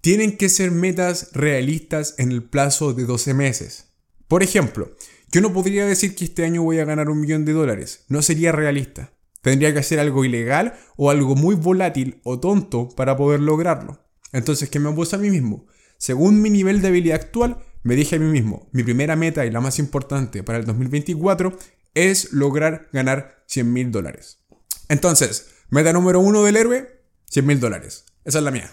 Tienen 0.00 0.36
que 0.36 0.48
ser 0.48 0.72
metas 0.72 1.30
realistas 1.32 2.16
en 2.18 2.32
el 2.32 2.42
plazo 2.42 2.94
de 2.94 3.04
12 3.04 3.32
meses. 3.32 3.92
Por 4.26 4.42
ejemplo, 4.42 4.90
yo 5.32 5.40
no 5.40 5.52
podría 5.52 5.86
decir 5.86 6.14
que 6.14 6.24
este 6.24 6.44
año 6.44 6.62
voy 6.62 6.78
a 6.78 6.84
ganar 6.84 7.10
un 7.10 7.20
millón 7.20 7.44
de 7.44 7.52
dólares. 7.52 8.04
No 8.08 8.22
sería 8.22 8.52
realista. 8.52 9.12
Tendría 9.42 9.72
que 9.72 9.80
hacer 9.80 10.00
algo 10.00 10.24
ilegal 10.24 10.74
o 10.96 11.10
algo 11.10 11.36
muy 11.36 11.54
volátil 11.54 12.20
o 12.24 12.40
tonto 12.40 12.88
para 12.96 13.16
poder 13.16 13.40
lograrlo. 13.40 14.04
Entonces, 14.32 14.68
¿qué 14.70 14.78
me 14.78 14.92
puse 14.92 15.16
a 15.16 15.18
mí 15.18 15.30
mismo? 15.30 15.66
Según 15.98 16.42
mi 16.42 16.50
nivel 16.50 16.82
de 16.82 16.88
habilidad 16.88 17.20
actual, 17.20 17.58
me 17.82 17.94
dije 17.94 18.16
a 18.16 18.18
mí 18.18 18.26
mismo, 18.26 18.68
mi 18.72 18.82
primera 18.82 19.14
meta 19.14 19.46
y 19.46 19.50
la 19.50 19.60
más 19.60 19.78
importante 19.78 20.42
para 20.42 20.58
el 20.58 20.64
2024 20.66 21.56
es 21.94 22.32
lograr 22.32 22.88
ganar 22.92 23.44
100 23.46 23.72
mil 23.72 23.90
dólares. 23.92 24.40
Entonces, 24.88 25.50
meta 25.70 25.92
número 25.92 26.20
uno 26.20 26.42
del 26.42 26.56
héroe, 26.56 27.04
100 27.30 27.46
mil 27.46 27.60
dólares. 27.60 28.04
Esa 28.24 28.38
es 28.38 28.44
la 28.44 28.50
mía. 28.50 28.70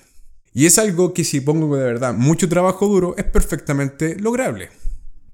Y 0.54 0.66
es 0.66 0.78
algo 0.78 1.14
que 1.14 1.24
si 1.24 1.42
pongo 1.42 1.76
de 1.76 1.84
verdad 1.84 2.14
mucho 2.14 2.50
trabajo 2.50 2.88
duro, 2.88 3.16
es 3.18 3.26
perfectamente 3.26 4.20
lograble. 4.20 4.70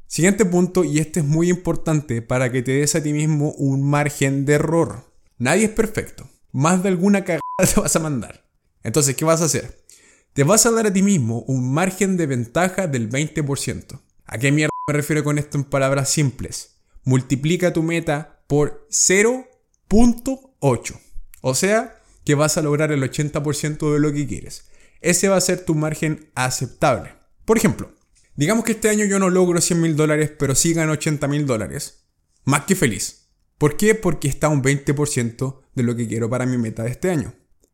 Siguiente 0.10 0.44
punto, 0.44 0.84
y 0.84 0.98
este 0.98 1.20
es 1.20 1.26
muy 1.28 1.52
importante 1.52 2.24
para 2.24 2.52
que 2.52 2.64
te 2.64 2.72
des 2.72 2.96
a 2.96 3.04
ti 3.04 3.14
mismo 3.14 3.52
un 3.52 3.88
margen 3.88 4.44
de 4.44 4.54
error. 4.54 5.14
Nadie 5.38 5.66
es 5.66 5.70
perfecto. 5.70 6.28
Más 6.52 6.82
de 6.82 6.90
alguna 6.90 7.24
cagada 7.24 7.42
te 7.76 7.80
vas 7.80 7.96
a 7.96 8.00
mandar. 8.00 8.44
Entonces, 8.82 9.16
¿qué 9.16 9.24
vas 9.24 9.44
a 9.44 9.46
hacer? 9.46 9.86
Te 10.34 10.44
vas 10.44 10.66
a 10.66 10.72
dar 10.72 10.88
a 10.88 10.94
ti 10.94 11.04
mismo 11.04 11.44
un 11.44 11.72
margen 11.72 12.18
de 12.18 12.26
ventaja 12.26 12.88
del 12.88 13.08
20%. 13.08 14.02
¿A 14.26 14.38
qué 14.40 14.52
mierda 14.52 14.72
me 14.88 14.96
refiero 14.96 15.24
con 15.24 15.38
esto 15.38 15.60
en 15.60 15.66
palabras 15.66 16.10
simples? 16.10 16.78
Multiplica 17.04 17.72
tu 17.72 17.84
meta 17.84 18.42
por 18.48 18.88
0.8. 18.90 21.00
O 21.42 21.54
sea, 21.54 22.02
que 22.26 22.34
vas 22.34 22.58
a 22.58 22.64
lograr 22.64 22.92
el 22.92 23.04
80% 23.04 23.94
de 23.94 24.00
lo 24.00 24.12
que 24.12 24.26
quieres. 24.26 24.72
Ese 25.02 25.30
va 25.30 25.38
a 25.38 25.42
ser 25.42 25.64
tu 25.64 25.76
margen 25.76 26.32
aceptable. 26.34 27.14
Por 27.46 27.58
ejemplo, 27.58 27.92
digamos 28.40 28.64
que 28.64 28.72
este 28.72 28.88
año 28.88 29.04
yo 29.04 29.20
no 29.20 29.30
logro 29.30 29.60
100 29.60 29.82
mil 29.82 29.98
dólares, 29.98 30.32
pero 30.40 30.56
sí 30.56 30.74
gano 30.74 30.94
80 30.94 31.28
mil 31.28 31.46
dólares. 31.46 32.06
Más 32.46 32.64
que 32.64 32.74
feliz. 32.74 33.28
¿Por 33.58 33.76
qué? 33.76 33.96
Porque 33.96 34.30
está 34.30 34.48
un 34.48 34.64
20% 34.64 35.60
de 35.76 35.84
lo 35.84 35.94
que 35.94 36.08
quiero 36.08 36.30
para 36.30 36.46
mi 36.46 36.58
meta 36.58 36.84
de 36.84 36.92
este 36.92 37.10
año. 37.10 37.34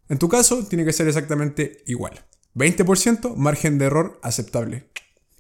En 0.10 0.18
tu 0.18 0.28
caso, 0.28 0.66
tiene 0.66 0.84
que 0.84 0.92
ser 0.92 1.08
exactamente 1.08 1.84
igual. 1.86 2.26
20% 2.56 3.36
margen 3.36 3.78
de 3.78 3.86
error 3.86 4.20
aceptable. 4.24 4.90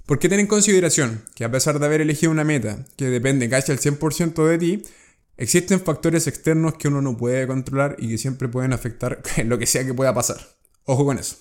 Porque 0.05 0.29
ten 0.29 0.39
en 0.39 0.45
consideración 0.45 1.25
que 1.33 1.43
a 1.43 1.49
pesar 1.49 1.79
de 1.79 1.87
haber 1.87 2.01
elegido 2.01 2.31
una 2.31 2.43
meta 2.43 2.85
que 2.95 3.05
depende 3.05 3.49
casi 3.49 3.71
al 3.71 3.79
100% 3.79 4.47
de 4.47 4.57
ti, 4.59 4.83
existen 5.37 5.81
factores 5.81 6.27
externos 6.27 6.75
que 6.75 6.87
uno 6.87 7.01
no 7.01 7.17
puede 7.17 7.47
controlar 7.47 7.95
y 7.97 8.09
que 8.09 8.19
siempre 8.19 8.47
pueden 8.47 8.73
afectar 8.73 9.23
lo 9.43 9.57
que 9.57 9.65
sea 9.65 9.83
que 9.83 9.95
pueda 9.95 10.13
pasar. 10.13 10.37
Ojo 10.83 11.03
con 11.03 11.17
eso. 11.17 11.37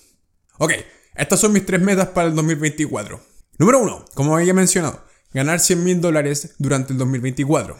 Ok, 0.57 0.71
estas 1.13 1.39
son 1.39 1.53
mis 1.53 1.67
tres 1.67 1.81
metas 1.81 2.07
para 2.07 2.29
el 2.29 2.33
2024. 2.33 3.34
Número 3.57 3.79
1, 3.79 4.05
como 4.13 4.35
había 4.35 4.53
mencionado, 4.53 5.05
ganar 5.33 5.61
100 5.61 5.83
mil 5.83 6.01
dólares 6.01 6.55
durante 6.57 6.91
el 6.91 6.99
2024. 6.99 7.77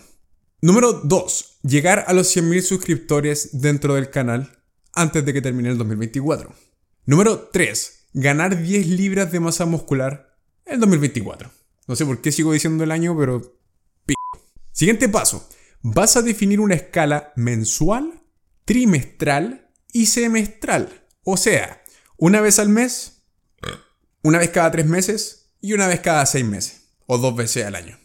Número 0.62 0.94
2, 0.94 1.60
llegar 1.63 2.05
a 2.08 2.13
los 2.13 2.27
100 2.29 2.50
mil 2.50 2.63
suscriptores 2.63 3.62
dentro 3.62 3.96
del 3.96 4.10
canal 4.10 4.63
antes 4.94 5.25
de 5.25 5.34
que 5.34 5.41
termine 5.41 5.70
el 5.70 5.77
2024. 5.77 6.53
Número 7.05 7.50
3, 7.51 8.08
ganar 8.13 8.62
10 8.62 8.88
libras 8.88 9.34
de 9.34 9.41
masa 9.41 9.65
muscular 9.65 10.38
el 10.63 10.79
2024. 10.79 11.51
No 11.88 11.96
sé 11.98 12.05
por 12.05 12.22
qué 12.22 12.32
sigo 12.32 12.53
diciendo 12.53 12.84
el 12.86 12.91
año, 12.91 13.17
pero... 13.17 13.60
P 14.05 14.13
Siguiente 14.72 15.10
paso, 15.10 15.48
vas 15.82 16.15
a 16.15 16.22
definir 16.22 16.62
una 16.62 16.75
escala 16.75 17.34
mensual, 17.36 18.24
trimestral 18.63 19.72
y 19.91 20.05
semestral. 20.05 21.05
O 21.24 21.36
sea, 21.36 21.84
una 22.17 22.39
vez 22.39 22.60
al 22.60 22.70
mes, 22.70 23.25
una 24.24 24.39
vez 24.39 24.51
cada 24.51 24.72
tres 24.72 24.86
meses 24.86 25.45
y 25.66 25.74
una 25.74 25.88
vez 25.88 26.00
cada 26.02 26.26
seis 26.26 26.46
meses. 26.46 26.84
O 27.08 27.18
dos 27.18 27.36
veces 27.36 27.66
al 27.66 27.76
año. 27.76 27.98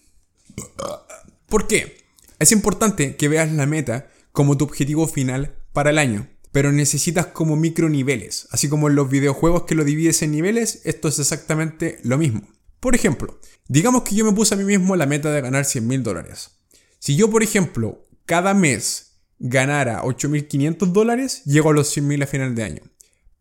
¿Por 1.47 1.67
qué? 1.67 2.05
Es 2.39 2.53
importante 2.53 3.17
que 3.17 3.29
veas 3.29 3.53
la 3.53 3.67
meta 3.67 4.11
como 4.33 4.57
tu 4.57 4.65
objetivo 4.65 5.07
final 5.07 5.57
para 5.73 5.91
el 5.91 5.99
año. 5.99 6.27
Pero 6.53 6.73
necesitas 6.73 7.27
como 7.27 7.57
micro 7.57 7.91
niveles. 7.91 8.49
Así 8.51 8.69
como 8.69 8.89
en 8.89 8.95
los 8.95 9.11
videojuegos 9.11 9.65
que 9.65 9.75
lo 9.75 9.85
divides 9.85 10.23
en 10.23 10.33
niveles, 10.33 10.81
esto 10.85 11.09
es 11.09 11.19
exactamente 11.19 12.01
lo 12.03 12.17
mismo. 12.17 12.49
Por 12.81 12.95
ejemplo, 12.95 13.39
digamos 13.69 14.03
que 14.03 14.15
yo 14.15 14.25
me 14.25 14.33
puse 14.33 14.55
a 14.55 14.57
mí 14.57 14.65
mismo 14.65 14.97
la 14.97 15.07
meta 15.07 15.31
de 15.31 15.43
ganar 15.43 15.67
100 15.67 15.87
mil 15.87 16.03
dólares. 16.03 16.53
Si 16.99 17.15
yo, 17.15 17.31
por 17.31 17.43
ejemplo, 17.43 18.03
cada 18.25 18.55
mes 18.55 19.19
ganara 19.39 20.03
8.500 20.03 20.93
dólares, 20.93 21.43
llego 21.45 21.71
a 21.71 21.75
los 21.75 21.89
100 21.91 22.07
mil 22.07 22.23
a 22.23 22.27
final 22.27 22.55
de 22.55 22.63
año. 22.63 22.83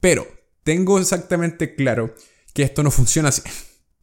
Pero 0.02 0.28
tengo 0.64 1.00
exactamente 1.00 1.74
claro 1.74 2.14
que 2.54 2.64
esto 2.64 2.84
no 2.84 2.92
funciona 2.92 3.30
así. 3.30 3.44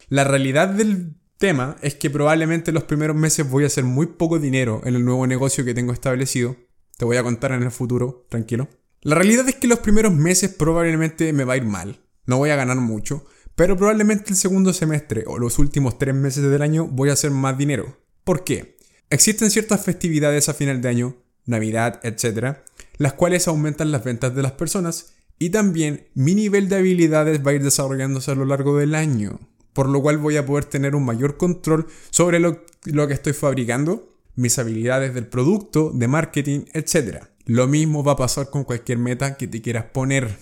La 0.09 0.23
realidad 0.23 0.69
del 0.69 1.15
tema 1.37 1.75
es 1.81 1.95
que 1.95 2.09
probablemente 2.09 2.71
los 2.71 2.83
primeros 2.83 3.15
meses 3.15 3.49
voy 3.49 3.65
a 3.65 3.67
hacer 3.67 3.83
muy 3.83 4.05
poco 4.05 4.39
dinero 4.39 4.81
en 4.85 4.95
el 4.95 5.03
nuevo 5.03 5.27
negocio 5.27 5.65
que 5.65 5.73
tengo 5.73 5.91
establecido. 5.91 6.55
Te 6.97 7.03
voy 7.03 7.17
a 7.17 7.23
contar 7.23 7.51
en 7.51 7.63
el 7.63 7.71
futuro, 7.71 8.25
tranquilo. 8.29 8.69
La 9.01 9.15
realidad 9.15 9.47
es 9.49 9.55
que 9.55 9.67
los 9.67 9.79
primeros 9.79 10.13
meses 10.13 10.53
probablemente 10.53 11.33
me 11.33 11.43
va 11.43 11.53
a 11.53 11.57
ir 11.57 11.65
mal. 11.65 11.99
No 12.25 12.37
voy 12.37 12.51
a 12.51 12.55
ganar 12.55 12.77
mucho. 12.77 13.25
Pero 13.55 13.75
probablemente 13.75 14.29
el 14.29 14.35
segundo 14.35 14.71
semestre 14.71 15.23
o 15.27 15.39
los 15.39 15.59
últimos 15.59 15.97
tres 15.97 16.15
meses 16.15 16.43
del 16.43 16.61
año 16.61 16.87
voy 16.87 17.09
a 17.09 17.13
hacer 17.13 17.31
más 17.31 17.57
dinero. 17.57 17.97
¿Por 18.23 18.43
qué? 18.43 18.77
Existen 19.09 19.49
ciertas 19.49 19.83
festividades 19.83 20.47
a 20.47 20.53
final 20.53 20.79
de 20.79 20.89
año, 20.89 21.17
Navidad, 21.45 21.99
etc., 22.03 22.59
las 22.97 23.13
cuales 23.13 23.47
aumentan 23.47 23.91
las 23.91 24.03
ventas 24.03 24.35
de 24.35 24.41
las 24.41 24.51
personas 24.53 25.15
y 25.39 25.49
también 25.49 26.07
mi 26.13 26.35
nivel 26.35 26.69
de 26.69 26.77
habilidades 26.77 27.45
va 27.45 27.51
a 27.51 27.53
ir 27.55 27.63
desarrollándose 27.63 28.31
a 28.31 28.35
lo 28.35 28.45
largo 28.45 28.77
del 28.77 28.95
año, 28.95 29.39
por 29.77 29.89
lo 29.89 30.01
cual 30.01 30.17
voy 30.17 30.37
a 30.37 30.43
poder 30.47 30.65
tener 30.65 30.95
un 30.95 31.05
mayor 31.05 31.37
control 31.37 31.85
sobre 32.09 32.39
lo, 32.39 32.63
que 32.83 33.13
estoy 33.13 33.33
fabricando, 33.33 34.09
mis 34.33 34.57
habilidades 34.57 35.13
del 35.13 35.27
producto, 35.27 35.91
de 35.93 36.07
marketing, 36.07 36.61
etc. 36.73 37.25
Lo 37.45 37.67
mismo 37.67 38.03
va 38.03 38.13
a 38.13 38.15
pasar 38.15 38.49
con 38.49 38.63
cualquier 38.63 38.97
meta 38.97 39.37
que 39.37 39.45
te 39.45 39.61
quieras 39.61 39.85
poner. 39.93 40.35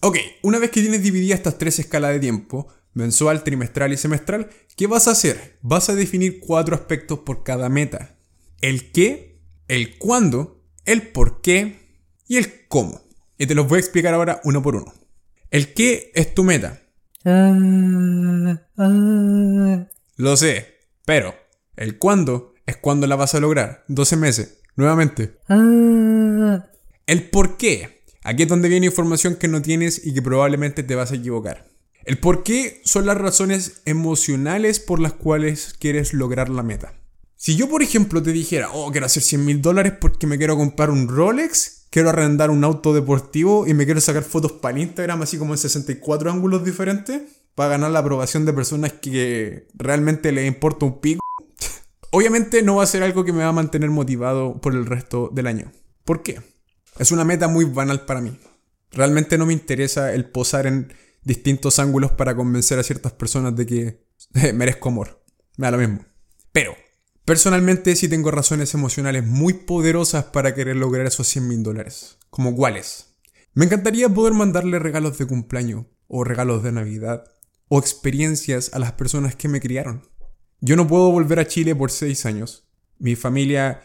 Ok, 0.00 0.16
una 0.42 0.58
vez 0.58 0.70
que 0.70 0.80
tienes 0.80 1.02
divididas 1.02 1.40
estas 1.40 1.58
tres 1.58 1.78
escalas 1.78 2.12
de 2.12 2.20
tiempo, 2.20 2.68
mensual, 2.94 3.44
trimestral 3.44 3.92
y 3.92 3.98
semestral, 3.98 4.48
¿qué 4.76 4.86
vas 4.86 5.08
a 5.08 5.10
hacer? 5.10 5.58
Vas 5.60 5.90
a 5.90 5.94
definir 5.94 6.40
cuatro 6.40 6.74
aspectos 6.74 7.18
por 7.18 7.42
cada 7.42 7.68
meta. 7.68 8.16
El 8.62 8.92
qué, 8.92 9.42
el 9.68 9.98
cuándo, 9.98 10.64
el 10.86 11.08
por 11.08 11.42
qué 11.42 11.80
y 12.26 12.38
el 12.38 12.66
cómo. 12.68 13.02
Y 13.36 13.46
te 13.46 13.54
los 13.54 13.68
voy 13.68 13.76
a 13.76 13.80
explicar 13.80 14.14
ahora 14.14 14.40
uno 14.44 14.62
por 14.62 14.74
uno. 14.74 14.90
El 15.50 15.74
qué 15.74 16.12
es 16.14 16.34
tu 16.34 16.44
meta. 16.44 16.80
Ah, 17.24 18.62
ah. 18.78 19.86
Lo 20.16 20.36
sé, 20.36 20.66
pero 21.04 21.34
el 21.76 21.98
cuándo 21.98 22.54
es 22.66 22.76
cuándo 22.76 23.06
la 23.06 23.16
vas 23.16 23.34
a 23.34 23.40
lograr. 23.40 23.84
12 23.88 24.16
meses, 24.16 24.58
nuevamente. 24.76 25.38
Ah. 25.48 26.66
El 27.06 27.30
por 27.30 27.56
qué. 27.56 28.04
Aquí 28.22 28.44
es 28.44 28.48
donde 28.48 28.68
viene 28.68 28.86
información 28.86 29.36
que 29.36 29.48
no 29.48 29.62
tienes 29.62 30.06
y 30.06 30.14
que 30.14 30.22
probablemente 30.22 30.82
te 30.82 30.94
vas 30.94 31.12
a 31.12 31.16
equivocar. 31.16 31.68
El 32.04 32.18
por 32.18 32.42
qué 32.42 32.80
son 32.84 33.06
las 33.06 33.18
razones 33.18 33.82
emocionales 33.84 34.80
por 34.80 35.00
las 35.00 35.12
cuales 35.12 35.74
quieres 35.78 36.14
lograr 36.14 36.48
la 36.48 36.62
meta. 36.62 36.94
Si 37.36 37.56
yo, 37.56 37.68
por 37.68 37.82
ejemplo, 37.82 38.22
te 38.22 38.32
dijera, 38.32 38.70
oh, 38.72 38.90
quiero 38.90 39.06
hacer 39.06 39.22
100 39.22 39.44
mil 39.44 39.62
dólares 39.62 39.94
porque 40.00 40.26
me 40.26 40.38
quiero 40.38 40.56
comprar 40.56 40.90
un 40.90 41.08
Rolex 41.08 41.79
quiero 41.90 42.08
arrendar 42.08 42.50
un 42.50 42.64
auto 42.64 42.94
deportivo 42.94 43.66
y 43.66 43.74
me 43.74 43.84
quiero 43.84 44.00
sacar 44.00 44.22
fotos 44.22 44.52
para 44.52 44.78
Instagram 44.78 45.22
así 45.22 45.36
como 45.36 45.52
en 45.52 45.58
64 45.58 46.30
ángulos 46.30 46.64
diferentes 46.64 47.22
para 47.54 47.70
ganar 47.70 47.90
la 47.90 47.98
aprobación 47.98 48.46
de 48.46 48.52
personas 48.52 48.92
que 48.94 49.68
realmente 49.74 50.32
les 50.32 50.46
importa 50.46 50.86
un 50.86 51.00
pico. 51.00 51.20
Obviamente 52.10 52.62
no 52.62 52.76
va 52.76 52.84
a 52.84 52.86
ser 52.86 53.02
algo 53.02 53.24
que 53.24 53.32
me 53.32 53.42
va 53.42 53.48
a 53.48 53.52
mantener 53.52 53.90
motivado 53.90 54.60
por 54.60 54.74
el 54.74 54.86
resto 54.86 55.30
del 55.32 55.46
año. 55.46 55.72
¿Por 56.04 56.22
qué? 56.22 56.40
Es 56.98 57.12
una 57.12 57.24
meta 57.24 57.48
muy 57.48 57.64
banal 57.64 58.04
para 58.06 58.20
mí. 58.20 58.38
Realmente 58.92 59.38
no 59.38 59.46
me 59.46 59.52
interesa 59.52 60.12
el 60.14 60.24
posar 60.24 60.66
en 60.66 60.92
distintos 61.22 61.78
ángulos 61.78 62.12
para 62.12 62.34
convencer 62.34 62.78
a 62.78 62.82
ciertas 62.82 63.12
personas 63.12 63.54
de 63.56 63.66
que 63.66 64.06
merezco 64.54 64.88
amor. 64.88 65.22
Me 65.56 65.66
da 65.66 65.72
lo 65.72 65.78
mismo. 65.78 66.04
Pero 66.52 66.74
Personalmente 67.30 67.94
sí 67.94 68.08
tengo 68.08 68.32
razones 68.32 68.74
emocionales 68.74 69.24
muy 69.24 69.52
poderosas 69.52 70.24
para 70.24 70.52
querer 70.52 70.74
lograr 70.74 71.06
esos 71.06 71.28
100 71.28 71.46
mil 71.46 71.62
dólares. 71.62 72.18
¿Como 72.28 72.56
cuáles? 72.56 73.14
Me 73.54 73.66
encantaría 73.66 74.08
poder 74.08 74.32
mandarle 74.32 74.80
regalos 74.80 75.16
de 75.16 75.28
cumpleaños, 75.28 75.86
o 76.08 76.24
regalos 76.24 76.64
de 76.64 76.72
Navidad, 76.72 77.22
o 77.68 77.78
experiencias 77.78 78.72
a 78.74 78.80
las 78.80 78.94
personas 78.94 79.36
que 79.36 79.46
me 79.46 79.60
criaron. 79.60 80.02
Yo 80.60 80.74
no 80.74 80.88
puedo 80.88 81.12
volver 81.12 81.38
a 81.38 81.46
Chile 81.46 81.76
por 81.76 81.92
6 81.92 82.26
años. 82.26 82.68
Mi 82.98 83.14
familia 83.14 83.80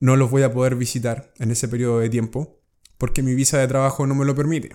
no 0.00 0.16
los 0.16 0.28
voy 0.28 0.42
a 0.42 0.52
poder 0.52 0.74
visitar 0.74 1.32
en 1.38 1.52
ese 1.52 1.68
periodo 1.68 2.00
de 2.00 2.10
tiempo, 2.10 2.64
porque 2.98 3.22
mi 3.22 3.36
visa 3.36 3.58
de 3.58 3.68
trabajo 3.68 4.08
no 4.08 4.16
me 4.16 4.24
lo 4.24 4.34
permite. 4.34 4.74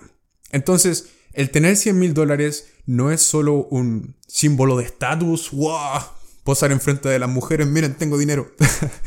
Entonces, 0.50 1.10
El 1.34 1.50
tener 1.50 1.76
100 1.76 1.98
mil 1.98 2.14
dólares 2.14 2.70
no 2.86 3.10
es 3.10 3.20
solo 3.20 3.66
un 3.66 4.16
símbolo 4.26 4.78
de 4.78 4.84
estatus, 4.84 5.50
wow, 5.50 6.00
posar 6.44 6.70
enfrente 6.72 7.08
de 7.08 7.18
las 7.18 7.28
mujeres, 7.28 7.66
miren, 7.66 7.94
tengo 7.94 8.18
dinero. 8.18 8.52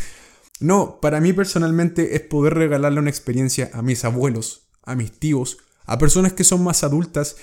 no, 0.60 1.00
para 1.00 1.22
mí 1.22 1.34
personalmente 1.34 2.15
es 2.15 2.22
poder 2.22 2.56
regalarle 2.56 3.00
una 3.00 3.10
experiencia 3.10 3.70
a 3.74 3.82
mis 3.82 4.03
abuelos, 4.03 4.67
a 4.84 4.96
mis 4.96 5.17
tíos, 5.17 5.60
a 5.86 5.98
personas 5.98 6.34
que 6.34 6.44
son 6.44 6.63
más 6.63 6.84
adultas, 6.84 7.38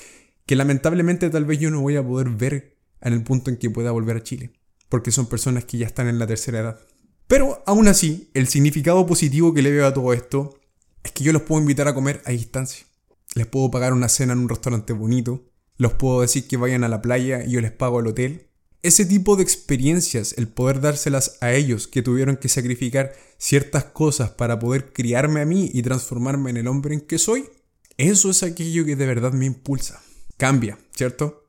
que 0.47 0.57
lamentablemente 0.57 1.31
tal 1.31 1.45
vez 1.47 1.59
yo 1.59 1.71
no 1.71 1.81
voy 1.81 1.97
a 1.97 2.07
poder 2.07 2.29
ver 2.29 2.77
en 3.01 3.13
el 3.13 3.23
punto 3.23 3.51
en 3.51 3.57
que 3.57 3.71
pueda 3.71 3.93
volver 3.93 4.17
a 4.17 4.23
Chile, 4.23 4.53
porque 4.89 5.11
son 5.11 5.27
personas 5.27 5.65
que 5.65 5.79
ya 5.79 5.87
están 5.87 6.09
en 6.09 6.19
la 6.19 6.27
tercera 6.27 6.59
edad. 6.59 6.81
Pero 7.27 7.63
aún 7.67 7.89
así, 7.89 8.31
el 8.35 8.49
significado 8.49 9.07
positivo 9.07 9.55
que 9.55 9.63
le 9.63 9.71
veo 9.71 9.87
a 9.87 9.95
todo 9.95 10.13
esto 10.13 10.59
es 11.03 11.13
que 11.13 11.25
yo 11.25 11.33
los 11.33 11.43
puedo 11.43 11.61
invitar 11.61 11.89
a 11.89 11.95
comer 11.95 12.23
a 12.27 12.31
distancia. 12.31 12.87
Les 13.35 13.47
puedo 13.47 13.71
pagar 13.71 13.93
una 13.93 14.09
cena 14.09 14.33
en 14.33 14.41
un 14.41 14.49
restaurante 14.49 14.93
bonito. 14.93 15.45
Los 15.77 15.95
puedo 15.95 16.21
decir 16.21 16.47
que 16.47 16.57
vayan 16.57 16.85
a 16.85 16.89
la 16.89 17.03
playa 17.03 17.45
y 17.45 17.53
yo 17.53 17.61
les 17.61 17.73
pago 17.73 18.01
el 18.01 18.07
hotel. 18.07 18.51
Ese 18.85 19.07
tipo 19.07 19.35
de 19.37 19.43
experiencias, 19.43 20.35
el 20.37 20.47
poder 20.47 20.83
dárselas 20.83 21.39
a 21.41 21.55
ellos 21.55 21.89
que 21.89 22.03
tuvieron 22.03 22.37
que 22.37 22.51
sacrificar 22.51 23.15
ciertas 23.39 23.85
cosas 23.85 24.33
para 24.33 24.59
poder 24.59 24.93
criarme 24.93 25.41
a 25.41 25.47
mí 25.47 25.71
y 25.73 25.81
transformarme 25.81 26.51
en 26.51 26.59
el 26.59 26.67
hombre 26.67 26.93
en 26.93 27.01
que 27.01 27.17
soy, 27.17 27.49
eso 27.97 28.29
es 28.29 28.43
aquello 28.43 28.85
que 28.85 28.95
de 28.95 29.07
verdad 29.07 29.33
me 29.33 29.47
impulsa. 29.47 30.03
Cambia, 30.37 30.79
¿cierto? 30.95 31.49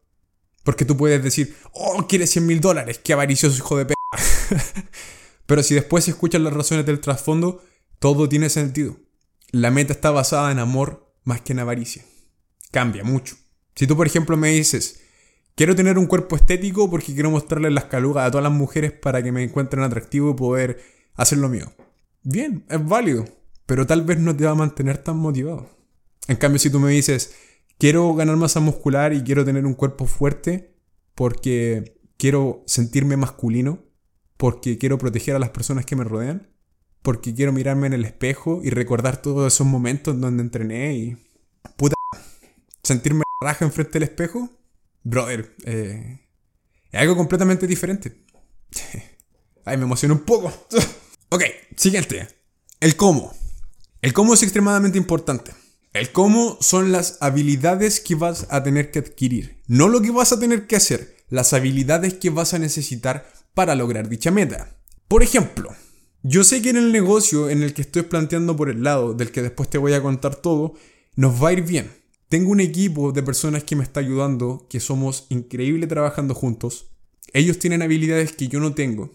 Porque 0.64 0.86
tú 0.86 0.96
puedes 0.96 1.22
decir, 1.22 1.58
oh, 1.74 2.08
quieres 2.08 2.30
100 2.30 2.46
mil 2.46 2.62
dólares, 2.62 3.02
qué 3.04 3.12
avaricioso 3.12 3.58
hijo 3.58 3.80
de 3.80 3.88
p. 3.88 3.94
Pero 5.46 5.62
si 5.62 5.76
después 5.76 6.08
escuchas 6.08 6.40
las 6.40 6.54
razones 6.54 6.86
del 6.86 7.02
trasfondo, 7.02 7.62
todo 8.00 8.30
tiene 8.30 8.50
sentido. 8.50 8.96
La 9.52 9.72
meta 9.72 9.92
está 9.92 10.10
basada 10.10 10.54
en 10.54 10.60
amor 10.60 11.14
más 11.26 11.42
que 11.42 11.52
en 11.52 11.60
avaricia. 11.60 12.06
Cambia 12.72 13.04
mucho. 13.04 13.36
Si 13.76 13.88
tú, 13.88 13.98
por 13.98 14.08
ejemplo, 14.08 14.38
me 14.38 14.52
dices, 14.52 15.02
quiero 15.56 15.76
tener 15.76 15.98
un 15.98 16.06
cuerpo 16.06 16.36
estético 16.36 16.90
porque 16.90 17.14
quiero 17.14 17.32
mostrarle 17.32 17.72
las 17.72 17.86
calugas 17.86 18.28
a 18.28 18.32
todas 18.32 18.44
las 18.44 18.54
mujeres 18.54 18.92
para 18.92 19.24
que 19.24 19.32
me 19.32 19.44
encuentren 19.44 19.84
atractivo 19.84 20.32
y 20.32 20.36
poder 20.36 20.82
hacer 21.16 21.38
lo 21.38 21.50
mío. 21.50 21.72
Bien, 22.24 22.66
es 22.70 22.86
válido, 22.86 23.26
pero 23.66 23.86
tal 23.88 24.04
vez 24.04 24.20
no 24.20 24.36
te 24.36 24.46
va 24.46 24.52
a 24.52 24.56
mantener 24.56 24.98
tan 24.98 25.18
motivado. 25.18 25.70
En 26.28 26.38
cambio, 26.38 26.60
si 26.60 26.70
tú 26.70 26.80
me 26.80 26.92
dices, 26.92 27.36
quiero 27.78 28.14
ganar 28.14 28.36
masa 28.36 28.60
muscular 28.60 29.14
y 29.14 29.24
quiero 29.24 29.46
tener 29.46 29.66
un 29.66 29.74
cuerpo 29.74 30.06
fuerte 30.06 30.76
porque 31.14 32.00
quiero 32.18 32.64
sentirme 32.66 33.18
masculino, 33.18 33.84
porque 34.38 34.78
quiero 34.78 34.98
proteger 34.98 35.36
a 35.36 35.40
las 35.40 35.50
personas 35.50 35.86
que 35.86 35.96
me 35.96 36.04
rodean, 36.04 36.50
porque 37.02 37.34
quiero 37.34 37.54
mirarme 37.54 37.88
en 37.88 37.94
el 37.94 38.06
espejo 38.06 38.62
y 38.64 38.72
recordar 38.72 39.22
todos 39.22 39.54
esos 39.54 39.68
momentos 39.68 40.20
donde 40.20 40.44
entrené 40.44 40.96
y... 40.96 41.18
Puta, 41.78 41.96
sentirme 42.84 43.24
raja 43.42 43.66
enfrente 43.66 43.94
del 43.94 44.04
espejo. 44.04 44.50
Brother, 45.06 45.56
eh, 45.66 46.20
es 46.92 47.00
algo 47.00 47.16
completamente 47.16 47.68
diferente. 47.68 48.26
Ay, 49.64 49.78
me 49.78 49.84
emociona 49.84 50.16
un 50.16 50.22
poco. 50.22 50.52
ok, 51.30 51.44
siguiente. 51.78 52.28
El 52.80 52.96
cómo. 52.96 53.32
El 54.02 54.14
cómo 54.14 54.34
es 54.34 54.42
extremadamente 54.42 54.98
importante. 54.98 55.52
El 55.94 56.12
cómo 56.12 56.58
son 56.60 56.92
las 56.92 57.20
habilidades 57.22 58.00
que 58.00 58.16
vas 58.16 58.48
a 58.50 58.64
tener 58.64 58.90
que 58.90 59.00
adquirir. 59.00 59.62
No 59.68 59.90
lo 59.90 60.02
que 60.02 60.10
vas 60.10 60.34
a 60.34 60.40
tener 60.40 60.66
que 60.66 60.76
hacer, 60.76 61.16
las 61.30 61.54
habilidades 61.54 62.16
que 62.16 62.32
vas 62.32 62.56
a 62.56 62.60
necesitar 62.60 63.32
para 63.54 63.76
lograr 63.76 64.10
dicha 64.10 64.32
meta. 64.32 64.76
Por 65.08 65.22
ejemplo, 65.22 65.70
yo 66.24 66.44
sé 66.44 66.64
que 66.64 66.72
en 66.72 66.78
el 66.78 66.92
negocio 66.92 67.52
en 67.52 67.62
el 67.62 67.76
que 67.76 67.84
estoy 67.84 68.02
planteando 68.02 68.56
por 68.58 68.70
el 68.70 68.84
lado, 68.84 69.14
del 69.14 69.32
que 69.32 69.44
después 69.44 69.70
te 69.70 69.78
voy 69.78 69.94
a 69.94 70.02
contar 70.02 70.36
todo, 70.36 70.74
nos 71.16 71.42
va 71.42 71.50
a 71.50 71.54
ir 71.54 71.62
bien. 71.62 71.92
Tengo 72.30 72.52
un 72.52 72.60
equipo 72.60 73.12
de 73.12 73.22
personas 73.22 73.64
que 73.64 73.76
me 73.76 73.84
está 73.84 74.00
ayudando, 74.00 74.66
que 74.70 74.80
somos 74.80 75.28
increíbles 75.30 75.90
trabajando 75.90 76.34
juntos. 76.34 76.92
Ellos 77.34 77.60
tienen 77.60 77.82
habilidades 77.82 78.32
que 78.32 78.48
yo 78.48 78.60
no 78.60 78.74
tengo. 78.74 79.12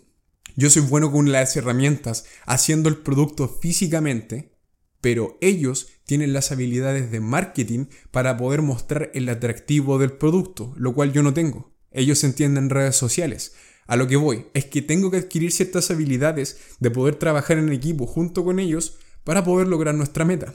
Yo 0.56 0.70
soy 0.70 0.82
bueno 0.82 1.10
con 1.10 1.32
las 1.32 1.56
herramientas, 1.56 2.24
haciendo 2.46 2.88
el 2.88 2.98
producto 2.98 3.48
físicamente, 3.48 4.52
pero 5.00 5.38
ellos 5.40 5.88
tienen 6.04 6.32
las 6.32 6.52
habilidades 6.52 7.10
de 7.10 7.20
marketing 7.20 7.86
para 8.10 8.36
poder 8.36 8.62
mostrar 8.62 9.10
el 9.14 9.28
atractivo 9.28 9.98
del 9.98 10.12
producto, 10.12 10.74
lo 10.76 10.94
cual 10.94 11.12
yo 11.12 11.22
no 11.22 11.34
tengo. 11.34 11.72
Ellos 11.90 12.22
entienden 12.22 12.70
redes 12.70 12.96
sociales, 12.96 13.54
a 13.90 13.96
lo 13.96 14.06
que 14.06 14.14
voy 14.14 14.46
es 14.54 14.66
que 14.66 14.82
tengo 14.82 15.10
que 15.10 15.16
adquirir 15.16 15.50
ciertas 15.50 15.90
habilidades 15.90 16.58
de 16.78 16.92
poder 16.92 17.16
trabajar 17.16 17.58
en 17.58 17.72
equipo 17.72 18.06
junto 18.06 18.44
con 18.44 18.60
ellos 18.60 18.98
para 19.24 19.42
poder 19.42 19.66
lograr 19.66 19.96
nuestra 19.96 20.24
meta. 20.24 20.54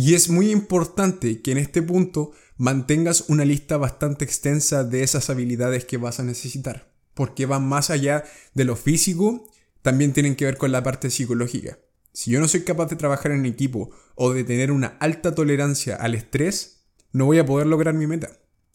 Y 0.00 0.14
es 0.14 0.28
muy 0.28 0.52
importante 0.52 1.42
que 1.42 1.50
en 1.50 1.58
este 1.58 1.82
punto 1.82 2.30
mantengas 2.56 3.24
una 3.26 3.44
lista 3.44 3.78
bastante 3.78 4.24
extensa 4.24 4.84
de 4.84 5.02
esas 5.02 5.28
habilidades 5.28 5.86
que 5.86 5.96
vas 5.96 6.20
a 6.20 6.22
necesitar, 6.22 6.94
porque 7.14 7.46
van 7.46 7.68
más 7.68 7.90
allá 7.90 8.22
de 8.54 8.64
lo 8.64 8.76
físico, 8.76 9.50
también 9.82 10.12
tienen 10.12 10.36
que 10.36 10.44
ver 10.44 10.56
con 10.56 10.70
la 10.70 10.84
parte 10.84 11.10
psicológica. 11.10 11.80
Si 12.12 12.30
yo 12.30 12.38
no 12.38 12.46
soy 12.46 12.62
capaz 12.62 12.86
de 12.86 12.94
trabajar 12.94 13.32
en 13.32 13.44
equipo 13.44 13.90
o 14.14 14.32
de 14.32 14.44
tener 14.44 14.70
una 14.70 14.96
alta 15.00 15.34
tolerancia 15.34 15.96
al 15.96 16.14
estrés, 16.14 16.84
no 17.10 17.24
voy 17.24 17.40
a 17.40 17.46
poder 17.46 17.66
lograr 17.66 17.94
mi 17.94 18.06
meta. 18.06 18.30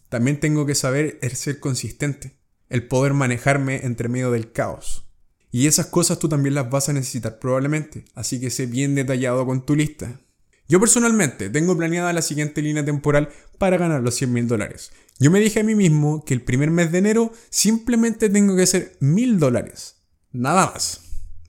También 0.10 0.42
tengo 0.42 0.66
que 0.66 0.76
saber 0.76 1.20
ser 1.36 1.62
consistente 1.62 2.38
el 2.68 2.86
poder 2.86 3.14
manejarme 3.14 3.86
entre 3.86 4.10
medio 4.10 4.30
del 4.30 4.52
caos. 4.52 5.08
Y 5.52 5.68
esas 5.68 5.86
cosas 5.86 6.20
tú 6.20 6.28
también 6.28 6.56
las 6.56 6.70
vas 6.70 6.90
a 6.90 6.94
necesitar 6.94 7.40
probablemente, 7.40 8.04
así 8.14 8.42
que 8.42 8.50
sé 8.50 8.66
bien 8.66 8.94
detallado 8.94 9.46
con 9.46 9.66
tu 9.66 9.74
lista. 9.74 10.20
Yo 10.68 10.80
personalmente 10.80 11.50
tengo 11.50 11.78
planeada 11.78 12.14
la 12.14 12.22
siguiente 12.22 12.62
línea 12.62 12.86
temporal 12.86 13.30
para 13.58 13.78
ganar 13.78 14.02
los 14.02 14.16
100 14.16 14.34
mil 14.34 14.48
dólares. 14.48 14.92
Yo 15.20 15.30
me 15.30 15.40
dije 15.40 15.60
a 15.60 15.64
mí 15.64 15.76
mismo 15.76 16.24
que 16.26 16.34
el 16.34 16.42
primer 16.42 16.72
mes 16.72 16.92
de 16.92 17.00
enero 17.00 17.34
simplemente 17.50 18.30
tengo 18.30 18.56
que 18.56 18.64
hacer 18.64 18.98
mil 19.00 19.40
dólares. 19.40 19.98
Nada 20.32 20.72
más. 20.72 21.02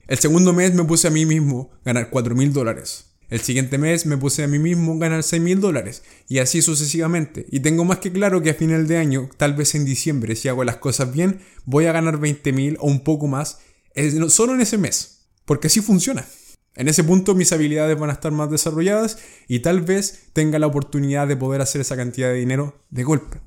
El 0.07 0.19
segundo 0.19 0.53
mes 0.53 0.73
me 0.73 0.83
puse 0.83 1.07
a 1.07 1.11
mí 1.11 1.25
mismo 1.25 1.71
ganar 1.83 2.09
4 2.09 2.35
mil 2.35 2.53
dólares. 2.53 3.05
El 3.27 3.39
siguiente 3.39 3.79
mes 3.79 4.05
me 4.05 4.17
puse 4.17 4.43
a 4.43 4.47
mí 4.47 4.59
mismo 4.59 4.99
ganar 4.99 5.23
6 5.23 5.41
mil 5.41 5.59
dólares 5.59 6.03
y 6.27 6.37
así 6.37 6.61
sucesivamente. 6.61 7.47
Y 7.49 7.61
tengo 7.61 7.83
más 7.83 7.97
que 7.97 8.11
claro 8.11 8.43
que 8.43 8.51
a 8.51 8.53
final 8.53 8.85
de 8.85 8.97
año, 8.97 9.29
tal 9.37 9.55
vez 9.55 9.73
en 9.73 9.83
diciembre, 9.83 10.35
si 10.35 10.47
hago 10.47 10.63
las 10.63 10.77
cosas 10.77 11.11
bien, 11.11 11.39
voy 11.65 11.87
a 11.87 11.91
ganar 11.91 12.19
20 12.19 12.53
mil 12.53 12.77
o 12.79 12.87
un 12.87 13.03
poco 13.03 13.27
más 13.27 13.59
solo 14.29 14.53
en 14.53 14.61
ese 14.61 14.77
mes. 14.77 15.29
Porque 15.45 15.67
así 15.67 15.81
funciona. 15.81 16.25
En 16.75 16.87
ese 16.89 17.03
punto 17.03 17.35
mis 17.35 17.51
habilidades 17.53 17.97
van 17.97 18.09
a 18.09 18.13
estar 18.13 18.31
más 18.31 18.51
desarrolladas 18.51 19.17
y 19.47 19.59
tal 19.59 19.81
vez 19.81 20.27
tenga 20.33 20.59
la 20.59 20.67
oportunidad 20.67 21.27
de 21.27 21.37
poder 21.37 21.61
hacer 21.61 21.81
esa 21.81 21.95
cantidad 21.95 22.29
de 22.29 22.35
dinero 22.35 22.83
de 22.89 23.03
golpe. 23.03 23.39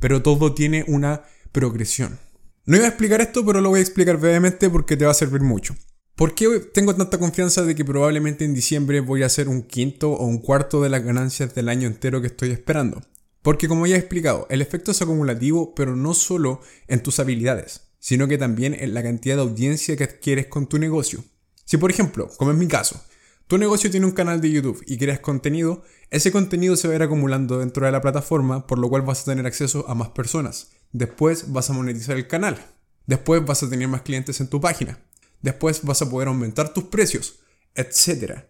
Pero 0.00 0.22
todo 0.22 0.54
tiene 0.54 0.84
una 0.88 1.24
progresión. 1.52 2.18
No 2.64 2.76
iba 2.76 2.86
a 2.86 2.88
explicar 2.88 3.20
esto, 3.20 3.44
pero 3.44 3.60
lo 3.60 3.70
voy 3.70 3.80
a 3.80 3.82
explicar 3.82 4.16
brevemente 4.16 4.70
porque 4.70 4.96
te 4.96 5.04
va 5.04 5.10
a 5.10 5.14
servir 5.14 5.42
mucho. 5.42 5.74
¿Por 6.14 6.34
qué 6.34 6.60
tengo 6.72 6.94
tanta 6.94 7.18
confianza 7.18 7.64
de 7.64 7.74
que 7.74 7.84
probablemente 7.84 8.44
en 8.44 8.54
diciembre 8.54 9.00
voy 9.00 9.22
a 9.22 9.26
hacer 9.26 9.48
un 9.48 9.62
quinto 9.62 10.12
o 10.12 10.26
un 10.26 10.38
cuarto 10.38 10.82
de 10.82 10.90
las 10.90 11.02
ganancias 11.02 11.54
del 11.54 11.68
año 11.68 11.86
entero 11.86 12.20
que 12.20 12.26
estoy 12.26 12.50
esperando? 12.50 13.02
Porque 13.42 13.68
como 13.68 13.86
ya 13.86 13.96
he 13.96 13.98
explicado, 13.98 14.46
el 14.50 14.60
efecto 14.60 14.90
es 14.90 15.00
acumulativo, 15.00 15.74
pero 15.74 15.96
no 15.96 16.12
solo 16.12 16.60
en 16.88 17.02
tus 17.02 17.20
habilidades, 17.20 17.88
sino 17.98 18.28
que 18.28 18.36
también 18.36 18.74
en 18.74 18.92
la 18.92 19.02
cantidad 19.02 19.36
de 19.36 19.42
audiencia 19.42 19.96
que 19.96 20.04
adquieres 20.04 20.46
con 20.46 20.66
tu 20.66 20.78
negocio. 20.78 21.24
Si 21.70 21.76
por 21.76 21.90
ejemplo, 21.90 22.28
como 22.36 22.50
es 22.50 22.56
mi 22.56 22.66
caso, 22.66 23.00
tu 23.46 23.56
negocio 23.56 23.90
tiene 23.90 24.06
un 24.06 24.12
canal 24.12 24.40
de 24.40 24.50
YouTube 24.50 24.82
y 24.86 24.98
creas 24.98 25.20
contenido, 25.20 25.84
ese 26.10 26.32
contenido 26.32 26.74
se 26.74 26.88
va 26.88 26.94
a 26.94 26.96
ir 26.96 27.02
acumulando 27.02 27.58
dentro 27.58 27.86
de 27.86 27.92
la 27.92 28.00
plataforma, 28.00 28.66
por 28.66 28.80
lo 28.80 28.88
cual 28.88 29.02
vas 29.02 29.22
a 29.22 29.24
tener 29.26 29.46
acceso 29.46 29.84
a 29.88 29.94
más 29.94 30.08
personas. 30.08 30.72
Después 30.90 31.52
vas 31.52 31.70
a 31.70 31.72
monetizar 31.72 32.16
el 32.16 32.26
canal. 32.26 32.58
Después 33.06 33.44
vas 33.46 33.62
a 33.62 33.70
tener 33.70 33.86
más 33.86 34.02
clientes 34.02 34.40
en 34.40 34.48
tu 34.48 34.60
página 34.60 34.98
después 35.42 35.82
vas 35.84 36.02
a 36.02 36.10
poder 36.10 36.28
aumentar 36.28 36.72
tus 36.72 36.84
precios, 36.84 37.40
etc. 37.74 38.44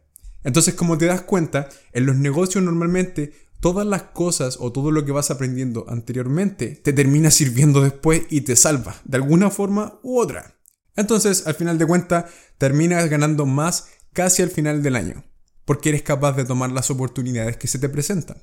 Entonces, 0.45 0.75
como 0.75 0.99
te 0.99 1.07
das 1.07 1.23
cuenta, 1.23 1.69
en 1.93 2.07
los 2.07 2.17
negocios 2.17 2.65
normalmente 2.65 3.33
todas 3.61 3.87
las 3.87 4.05
cosas 4.05 4.57
o 4.59 4.73
todo 4.73 4.91
lo 4.91 5.05
que 5.05 5.13
vas 5.13 5.31
aprendiendo 5.31 5.85
anteriormente 5.89 6.81
te 6.83 6.93
termina 6.93 7.31
sirviendo 7.31 7.83
después 7.83 8.23
y 8.31 8.43
te 8.43 8.57
salva, 8.57 8.97
de 9.05 9.17
alguna 9.19 9.51
forma 9.51 9.99
u 10.03 10.19
otra. 10.19 10.57
Entonces, 10.97 11.47
al 11.47 11.55
final 11.55 11.79
de 11.79 11.87
cuentas, 11.87 12.27
terminas 12.59 13.09
ganando 13.09 13.47
más 13.47 13.89
casi 14.13 14.43
al 14.43 14.51
final 14.51 14.83
del 14.83 14.97
año, 14.97 15.25
porque 15.65 15.91
eres 15.91 16.03
capaz 16.03 16.33
de 16.33 16.45
tomar 16.45 16.73
las 16.73 16.91
oportunidades 16.91 17.57
que 17.57 17.69
se 17.69 17.79
te 17.79 17.89
presentan. 17.89 18.39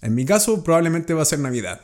En 0.00 0.14
mi 0.14 0.24
caso, 0.24 0.64
probablemente 0.64 1.14
va 1.14 1.22
a 1.22 1.26
ser 1.26 1.38
Navidad. 1.38 1.80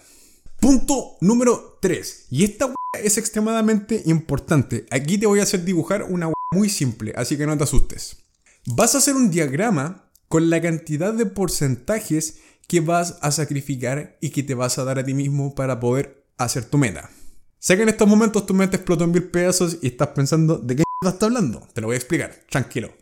Punto 0.61 1.16
número 1.20 1.78
3. 1.81 2.26
Y 2.31 2.44
esta 2.44 2.74
es 3.00 3.16
extremadamente 3.16 4.02
importante. 4.07 4.87
Aquí 4.90 5.18
te 5.18 5.26
voy 5.26 5.40
a 5.40 5.44
hacer 5.44 5.64
dibujar 5.64 6.02
una 6.02 6.33
muy 6.52 6.68
simple, 6.68 7.12
así 7.16 7.37
que 7.37 7.46
no 7.46 7.57
te 7.57 7.64
asustes. 7.64 8.24
Vas 8.66 8.94
a 8.94 8.98
hacer 8.98 9.14
un 9.14 9.31
diagrama 9.31 10.11
con 10.28 10.50
la 10.50 10.61
cantidad 10.61 11.14
de 11.14 11.26
porcentajes 11.26 12.38
que 12.66 12.81
vas 12.81 13.18
a 13.22 13.31
sacrificar 13.31 14.18
y 14.20 14.31
que 14.31 14.42
te 14.42 14.54
vas 14.54 14.78
a 14.78 14.85
dar 14.85 14.98
a 14.98 15.04
ti 15.04 15.14
mismo 15.14 15.54
para 15.54 15.81
poder 15.81 16.26
hacer 16.37 16.64
tu 16.64 16.76
meta. 16.76 17.11
Sé 17.59 17.77
que 17.77 17.83
en 17.83 17.88
estos 17.88 18.07
momentos 18.07 18.47
tu 18.47 18.55
mente 18.55 18.77
explotó 18.77 19.05
en 19.05 19.11
mil 19.11 19.25
pedazos 19.25 19.79
y 19.83 19.88
estás 19.88 20.09
pensando 20.09 20.59
de 20.59 20.77
qué 20.77 20.83
estás 21.03 21.23
hablando. 21.23 21.66
Te 21.73 21.81
lo 21.81 21.88
voy 21.88 21.94
a 21.94 21.99
explicar, 21.99 22.33
tranquilo. 22.49 22.92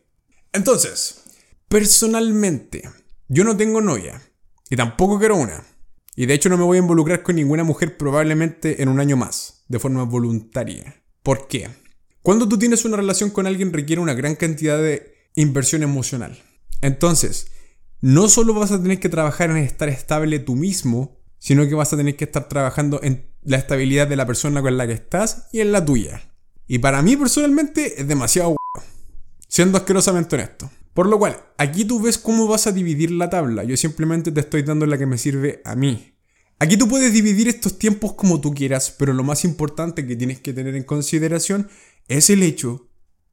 Entonces, 0.53 1.25
personalmente, 1.69 2.89
yo 3.29 3.45
no 3.45 3.57
tengo 3.57 3.81
novia 3.83 4.23
y 4.71 4.77
tampoco 4.77 5.19
quiero 5.19 5.37
una. 5.37 5.63
Y 6.15 6.25
de 6.25 6.33
hecho 6.33 6.49
no 6.49 6.57
me 6.57 6.65
voy 6.65 6.79
a 6.79 6.81
involucrar 6.81 7.23
con 7.23 7.37
ninguna 7.37 7.65
mujer 7.65 7.99
probablemente 7.99 8.83
en 8.83 8.89
un 8.89 8.99
año 8.99 9.19
más, 9.19 9.65
de 9.69 9.79
forma 9.79 10.05
voluntaria. 10.05 11.03
¿Por 11.23 11.47
qué? 11.49 11.69
Cuando 12.23 12.49
tú 12.49 12.59
tienes 12.59 12.87
una 12.87 12.97
relación 12.97 13.31
con 13.31 13.47
alguien 13.47 13.73
requiere 13.73 14.01
una 14.01 14.15
gran 14.15 14.35
cantidad 14.35 14.79
de 14.79 15.29
inversión 15.35 15.83
emocional. 15.83 16.43
Entonces, 16.81 17.53
no 18.01 18.29
solo 18.29 18.55
vas 18.55 18.73
a 18.73 18.83
tener 18.83 19.01
que 19.01 19.11
trabajar 19.11 19.51
en 19.51 19.59
estar 19.59 19.91
estable 19.91 20.39
tú 20.39 20.57
mismo, 20.57 21.16
sino 21.39 21.69
que 21.69 21.75
vas 21.75 21.93
a 21.93 21.97
tener 21.97 22.17
que 22.17 22.25
estar 22.25 22.49
trabajando 22.49 23.01
en 23.03 23.27
la 23.43 23.57
estabilidad 23.57 24.09
de 24.09 24.17
la 24.17 24.27
persona 24.27 24.63
con 24.63 24.77
la 24.77 24.87
que 24.87 24.95
estás 24.95 25.49
y 25.53 25.61
en 25.61 25.73
la 25.73 25.85
tuya. 25.85 26.23
Y 26.67 26.79
para 26.79 27.03
mí 27.03 27.17
personalmente 27.17 28.01
es 28.01 28.09
demasiado 28.09 28.57
bueno, 28.57 28.89
siendo 29.49 29.79
asquerosamente 29.79 30.37
honesto. 30.37 30.71
Por 30.95 31.09
lo 31.09 31.19
cual, 31.19 31.37
aquí 31.59 31.85
tú 31.85 32.01
ves 32.01 32.17
cómo 32.17 32.47
vas 32.49 32.67
a 32.67 32.73
dividir 32.73 33.11
la 33.11 33.29
tabla. 33.29 33.65
Yo 33.65 33.77
simplemente 33.77 34.33
te 34.33 34.41
estoy 34.41 34.63
dando 34.63 34.87
la 34.87 34.97
que 34.97 35.07
me 35.07 35.19
sirve 35.19 35.61
a 35.65 35.77
mí. 35.77 36.15
Aquí 36.59 36.79
tú 36.79 36.89
puedes 36.89 37.13
dividir 37.13 37.49
estos 37.49 37.79
tiempos 37.79 38.15
como 38.15 38.41
tú 38.41 38.55
quieras, 38.55 38.95
pero 38.99 39.13
lo 39.13 39.23
más 39.23 39.45
importante 39.45 40.07
que 40.07 40.17
tienes 40.17 40.41
que 40.41 40.55
tener 40.55 40.75
en 40.75 40.85
consideración 40.85 41.69
es 42.09 42.31
el 42.31 42.43
hecho 42.43 42.89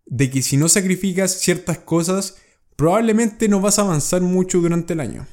de 0.05 0.29
que 0.29 0.41
si 0.41 0.57
no 0.57 0.67
sacrificas 0.67 1.39
ciertas 1.39 1.77
cosas, 1.79 2.35
probablemente 2.75 3.47
no 3.47 3.61
vas 3.61 3.79
a 3.79 3.83
avanzar 3.83 4.21
mucho 4.21 4.59
durante 4.59 4.91
el 4.91 4.99
año. 4.99 5.25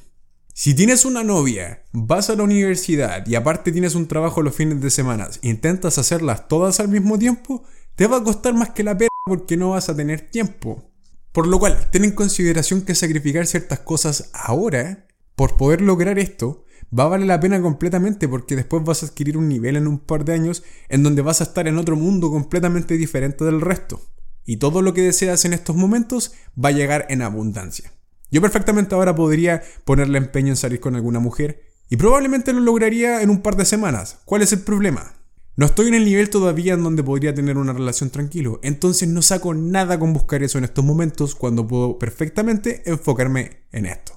Si 0.53 0.73
tienes 0.73 1.05
una 1.05 1.23
novia, 1.23 1.85
vas 1.93 2.29
a 2.29 2.35
la 2.35 2.43
universidad 2.43 3.25
y 3.25 3.35
aparte 3.35 3.71
tienes 3.71 3.95
un 3.95 4.07
trabajo 4.07 4.41
los 4.41 4.53
fines 4.53 4.81
de 4.81 4.89
semana, 4.89 5.29
intentas 5.41 5.97
hacerlas 5.97 6.49
todas 6.49 6.81
al 6.81 6.89
mismo 6.89 7.17
tiempo, 7.17 7.63
te 7.95 8.05
va 8.05 8.17
a 8.17 8.23
costar 8.23 8.53
más 8.53 8.71
que 8.71 8.83
la 8.83 8.97
pena 8.97 9.07
porque 9.25 9.55
no 9.55 9.69
vas 9.69 9.87
a 9.87 9.95
tener 9.95 10.29
tiempo. 10.29 10.91
Por 11.31 11.47
lo 11.47 11.57
cual, 11.57 11.89
ten 11.89 12.03
en 12.03 12.11
consideración 12.11 12.81
que 12.81 12.95
sacrificar 12.95 13.47
ciertas 13.47 13.79
cosas 13.79 14.29
ahora, 14.33 15.07
por 15.37 15.55
poder 15.55 15.79
lograr 15.79 16.19
esto, 16.19 16.65
va 16.97 17.05
a 17.05 17.07
valer 17.07 17.27
la 17.27 17.39
pena 17.39 17.61
completamente 17.61 18.27
porque 18.27 18.57
después 18.57 18.83
vas 18.83 19.03
a 19.03 19.05
adquirir 19.05 19.37
un 19.37 19.47
nivel 19.47 19.77
en 19.77 19.87
un 19.87 19.99
par 19.99 20.25
de 20.25 20.33
años 20.33 20.63
en 20.89 21.01
donde 21.01 21.21
vas 21.21 21.39
a 21.39 21.45
estar 21.45 21.69
en 21.69 21.77
otro 21.77 21.95
mundo 21.95 22.29
completamente 22.29 22.97
diferente 22.97 23.45
del 23.45 23.61
resto. 23.61 24.01
Y 24.45 24.57
todo 24.57 24.81
lo 24.81 24.93
que 24.93 25.01
deseas 25.01 25.45
en 25.45 25.53
estos 25.53 25.77
momentos 25.77 26.33
va 26.61 26.69
a 26.69 26.73
llegar 26.73 27.05
en 27.09 27.21
abundancia. 27.21 27.90
Yo 28.31 28.41
perfectamente 28.41 28.95
ahora 28.95 29.13
podría 29.13 29.61
ponerle 29.85 30.17
empeño 30.17 30.49
en 30.49 30.57
salir 30.57 30.79
con 30.79 30.95
alguna 30.95 31.19
mujer 31.19 31.61
y 31.89 31.97
probablemente 31.97 32.53
lo 32.53 32.61
lograría 32.61 33.21
en 33.21 33.29
un 33.29 33.41
par 33.41 33.57
de 33.57 33.65
semanas. 33.65 34.19
¿Cuál 34.23 34.41
es 34.41 34.53
el 34.53 34.61
problema? 34.61 35.13
No 35.57 35.65
estoy 35.65 35.89
en 35.89 35.95
el 35.95 36.05
nivel 36.05 36.29
todavía 36.29 36.73
en 36.73 36.83
donde 36.83 37.03
podría 37.03 37.35
tener 37.35 37.57
una 37.57 37.73
relación 37.73 38.09
tranquilo, 38.09 38.61
entonces 38.63 39.09
no 39.09 39.21
saco 39.21 39.53
nada 39.53 39.99
con 39.99 40.13
buscar 40.13 40.41
eso 40.41 40.57
en 40.57 40.63
estos 40.63 40.85
momentos 40.85 41.35
cuando 41.35 41.67
puedo 41.67 41.99
perfectamente 41.99 42.81
enfocarme 42.89 43.65
en 43.73 43.85
esto. 43.85 44.13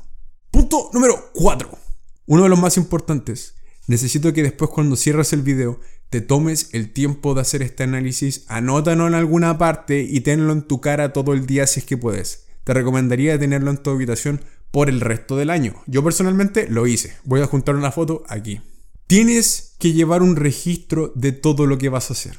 Punto 0.52 0.90
número 0.92 1.30
4. 1.34 1.68
Uno 2.26 2.44
de 2.44 2.48
los 2.48 2.58
más 2.58 2.76
importantes. 2.76 3.56
Necesito 3.88 4.32
que 4.32 4.44
después 4.44 4.70
cuando 4.70 4.94
cierres 4.94 5.32
el 5.32 5.42
video 5.42 5.80
te 6.08 6.20
tomes 6.20 6.70
el 6.72 6.92
tiempo 6.92 7.34
de 7.34 7.40
hacer 7.40 7.60
este 7.62 7.82
análisis, 7.82 8.44
anótalo 8.46 9.08
en 9.08 9.14
alguna 9.14 9.58
parte 9.58 10.02
y 10.02 10.20
tenlo 10.20 10.52
en 10.52 10.62
tu 10.62 10.80
cara 10.80 11.12
todo 11.12 11.32
el 11.32 11.44
día 11.46 11.66
si 11.66 11.80
es 11.80 11.86
que 11.86 11.96
puedes. 11.96 12.43
Te 12.64 12.74
recomendaría 12.74 13.38
tenerlo 13.38 13.70
en 13.70 13.78
tu 13.78 13.90
habitación 13.90 14.40
por 14.70 14.88
el 14.88 15.00
resto 15.00 15.36
del 15.36 15.50
año. 15.50 15.74
Yo 15.86 16.02
personalmente 16.02 16.66
lo 16.68 16.86
hice. 16.86 17.16
Voy 17.24 17.40
a 17.40 17.46
juntar 17.46 17.76
una 17.76 17.92
foto 17.92 18.24
aquí. 18.28 18.60
Tienes 19.06 19.76
que 19.78 19.92
llevar 19.92 20.22
un 20.22 20.34
registro 20.34 21.12
de 21.14 21.32
todo 21.32 21.66
lo 21.66 21.78
que 21.78 21.90
vas 21.90 22.10
a 22.10 22.14
hacer. 22.14 22.38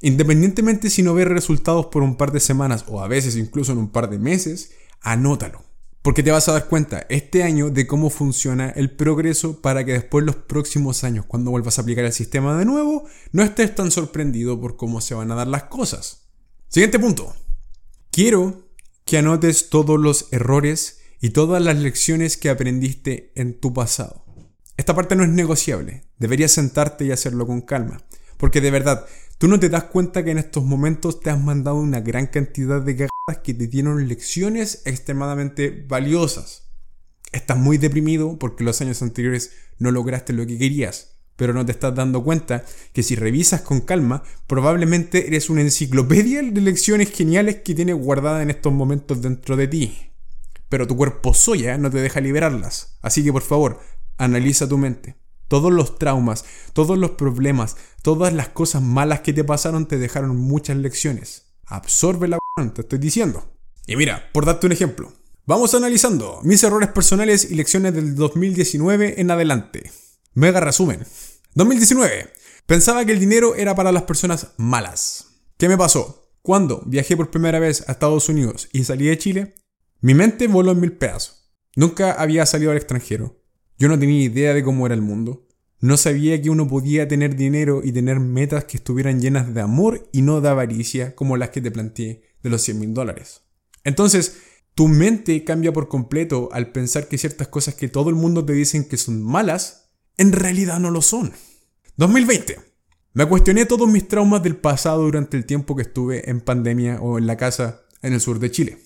Independientemente 0.00 0.90
si 0.90 1.02
no 1.02 1.14
ves 1.14 1.28
resultados 1.28 1.86
por 1.86 2.02
un 2.02 2.16
par 2.16 2.30
de 2.30 2.40
semanas 2.40 2.84
o 2.88 3.02
a 3.02 3.08
veces 3.08 3.36
incluso 3.36 3.72
en 3.72 3.78
un 3.78 3.90
par 3.90 4.08
de 4.08 4.18
meses, 4.18 4.72
anótalo. 5.00 5.62
Porque 6.02 6.22
te 6.22 6.30
vas 6.30 6.48
a 6.48 6.52
dar 6.52 6.68
cuenta 6.68 7.06
este 7.08 7.42
año 7.42 7.70
de 7.70 7.86
cómo 7.86 8.10
funciona 8.10 8.68
el 8.70 8.90
progreso 8.90 9.62
para 9.62 9.84
que 9.84 9.92
después 9.94 10.24
los 10.24 10.36
próximos 10.36 11.02
años, 11.02 11.24
cuando 11.24 11.50
vuelvas 11.50 11.78
a 11.78 11.82
aplicar 11.82 12.04
el 12.04 12.12
sistema 12.12 12.58
de 12.58 12.66
nuevo, 12.66 13.04
no 13.32 13.42
estés 13.42 13.74
tan 13.74 13.90
sorprendido 13.90 14.60
por 14.60 14.76
cómo 14.76 15.00
se 15.00 15.14
van 15.14 15.30
a 15.32 15.34
dar 15.34 15.46
las 15.46 15.64
cosas. 15.64 16.28
Siguiente 16.68 16.98
punto. 16.98 17.34
Quiero 18.10 18.63
que 19.04 19.18
anotes 19.18 19.68
todos 19.68 20.00
los 20.00 20.28
errores 20.32 21.00
y 21.20 21.30
todas 21.30 21.62
las 21.62 21.78
lecciones 21.78 22.36
que 22.36 22.50
aprendiste 22.50 23.32
en 23.34 23.58
tu 23.58 23.72
pasado. 23.72 24.24
Esta 24.76 24.94
parte 24.94 25.14
no 25.14 25.22
es 25.22 25.30
negociable. 25.30 26.04
Deberías 26.18 26.52
sentarte 26.52 27.04
y 27.04 27.12
hacerlo 27.12 27.46
con 27.46 27.60
calma. 27.60 28.02
Porque 28.38 28.60
de 28.60 28.70
verdad, 28.70 29.06
tú 29.38 29.48
no 29.48 29.60
te 29.60 29.68
das 29.68 29.84
cuenta 29.84 30.24
que 30.24 30.32
en 30.32 30.38
estos 30.38 30.64
momentos 30.64 31.20
te 31.20 31.30
has 31.30 31.40
mandado 31.40 31.76
una 31.76 32.00
gran 32.00 32.26
cantidad 32.26 32.82
de 32.82 32.94
cagadas 32.96 33.42
que 33.42 33.54
te 33.54 33.68
dieron 33.68 34.08
lecciones 34.08 34.82
extremadamente 34.84 35.84
valiosas. 35.88 36.68
Estás 37.32 37.58
muy 37.58 37.78
deprimido 37.78 38.38
porque 38.38 38.64
los 38.64 38.80
años 38.80 39.02
anteriores 39.02 39.52
no 39.78 39.90
lograste 39.90 40.32
lo 40.32 40.46
que 40.46 40.58
querías, 40.58 41.13
pero 41.36 41.52
no 41.52 41.64
te 41.64 41.72
estás 41.72 41.94
dando 41.94 42.22
cuenta 42.22 42.64
que 42.92 43.02
si 43.02 43.16
revisas 43.16 43.62
con 43.62 43.80
calma, 43.80 44.22
probablemente 44.46 45.26
eres 45.26 45.50
una 45.50 45.60
enciclopedia 45.60 46.42
de 46.42 46.60
lecciones 46.60 47.10
geniales 47.10 47.56
que 47.56 47.74
tienes 47.74 47.96
guardada 47.96 48.42
en 48.42 48.50
estos 48.50 48.72
momentos 48.72 49.22
dentro 49.22 49.56
de 49.56 49.68
ti. 49.68 50.10
Pero 50.68 50.86
tu 50.86 50.96
cuerpo 50.96 51.34
soya 51.34 51.78
no 51.78 51.90
te 51.90 51.98
deja 51.98 52.20
liberarlas. 52.20 52.98
Así 53.02 53.22
que 53.22 53.32
por 53.32 53.42
favor, 53.42 53.80
Analiza 54.16 54.68
tu 54.68 54.78
mente. 54.78 55.16
Todos 55.48 55.72
los 55.72 55.98
traumas, 55.98 56.44
todos 56.72 56.96
los 56.96 57.12
problemas, 57.12 57.76
todas 58.02 58.32
las 58.32 58.48
cosas 58.48 58.82
malas 58.82 59.20
que 59.20 59.32
te 59.32 59.44
pasaron 59.44 59.86
te 59.86 59.98
dejaron 59.98 60.36
muchas 60.36 60.76
lecciones. 60.76 61.46
Absorbe 61.66 62.28
la 62.28 62.38
te 62.72 62.82
estoy 62.82 62.98
diciendo. 62.98 63.52
Y 63.86 63.96
mira, 63.96 64.30
por 64.32 64.46
darte 64.46 64.66
un 64.66 64.72
ejemplo. 64.72 65.12
Vamos 65.46 65.74
analizando 65.74 66.40
mis 66.42 66.62
errores 66.62 66.88
personales 66.88 67.50
y 67.50 67.54
lecciones 67.56 67.92
del 67.92 68.14
2019 68.14 69.20
en 69.20 69.30
adelante. 69.30 69.90
Mega 70.34 70.58
resumen. 70.58 71.00
2019. 71.54 72.28
Pensaba 72.66 73.04
que 73.04 73.12
el 73.12 73.20
dinero 73.20 73.54
era 73.54 73.76
para 73.76 73.92
las 73.92 74.02
personas 74.02 74.48
malas. 74.56 75.42
¿Qué 75.56 75.68
me 75.68 75.78
pasó? 75.78 76.32
Cuando 76.42 76.82
viajé 76.86 77.16
por 77.16 77.30
primera 77.30 77.60
vez 77.60 77.88
a 77.88 77.92
Estados 77.92 78.28
Unidos 78.28 78.68
y 78.72 78.82
salí 78.82 79.06
de 79.06 79.16
Chile, 79.16 79.54
mi 80.00 80.12
mente 80.12 80.48
voló 80.48 80.72
en 80.72 80.80
mil 80.80 80.92
pedazos. 80.92 81.52
Nunca 81.76 82.12
había 82.12 82.46
salido 82.46 82.72
al 82.72 82.76
extranjero. 82.76 83.44
Yo 83.78 83.86
no 83.86 83.96
tenía 83.96 84.24
idea 84.24 84.54
de 84.54 84.64
cómo 84.64 84.86
era 84.86 84.96
el 84.96 85.02
mundo. 85.02 85.46
No 85.78 85.96
sabía 85.96 86.42
que 86.42 86.50
uno 86.50 86.66
podía 86.66 87.06
tener 87.06 87.36
dinero 87.36 87.82
y 87.84 87.92
tener 87.92 88.18
metas 88.18 88.64
que 88.64 88.78
estuvieran 88.78 89.20
llenas 89.20 89.54
de 89.54 89.60
amor 89.60 90.08
y 90.12 90.22
no 90.22 90.40
de 90.40 90.48
avaricia 90.48 91.14
como 91.14 91.36
las 91.36 91.50
que 91.50 91.60
te 91.60 91.70
planteé 91.70 92.22
de 92.42 92.50
los 92.50 92.62
100 92.62 92.80
mil 92.80 92.92
dólares. 92.92 93.42
Entonces, 93.84 94.38
tu 94.74 94.88
mente 94.88 95.44
cambia 95.44 95.72
por 95.72 95.86
completo 95.86 96.48
al 96.50 96.72
pensar 96.72 97.06
que 97.06 97.18
ciertas 97.18 97.46
cosas 97.46 97.76
que 97.76 97.88
todo 97.88 98.10
el 98.10 98.16
mundo 98.16 98.44
te 98.44 98.52
dicen 98.52 98.88
que 98.88 98.96
son 98.96 99.22
malas, 99.22 99.83
en 100.16 100.32
realidad 100.32 100.80
no 100.80 100.90
lo 100.90 101.02
son. 101.02 101.32
2020. 101.96 102.58
Me 103.12 103.26
cuestioné 103.26 103.66
todos 103.66 103.88
mis 103.88 104.08
traumas 104.08 104.42
del 104.42 104.56
pasado 104.56 105.02
durante 105.02 105.36
el 105.36 105.46
tiempo 105.46 105.76
que 105.76 105.82
estuve 105.82 106.28
en 106.28 106.40
pandemia 106.40 107.00
o 107.00 107.18
en 107.18 107.26
la 107.26 107.36
casa 107.36 107.82
en 108.02 108.12
el 108.12 108.20
sur 108.20 108.38
de 108.40 108.50
Chile. 108.50 108.78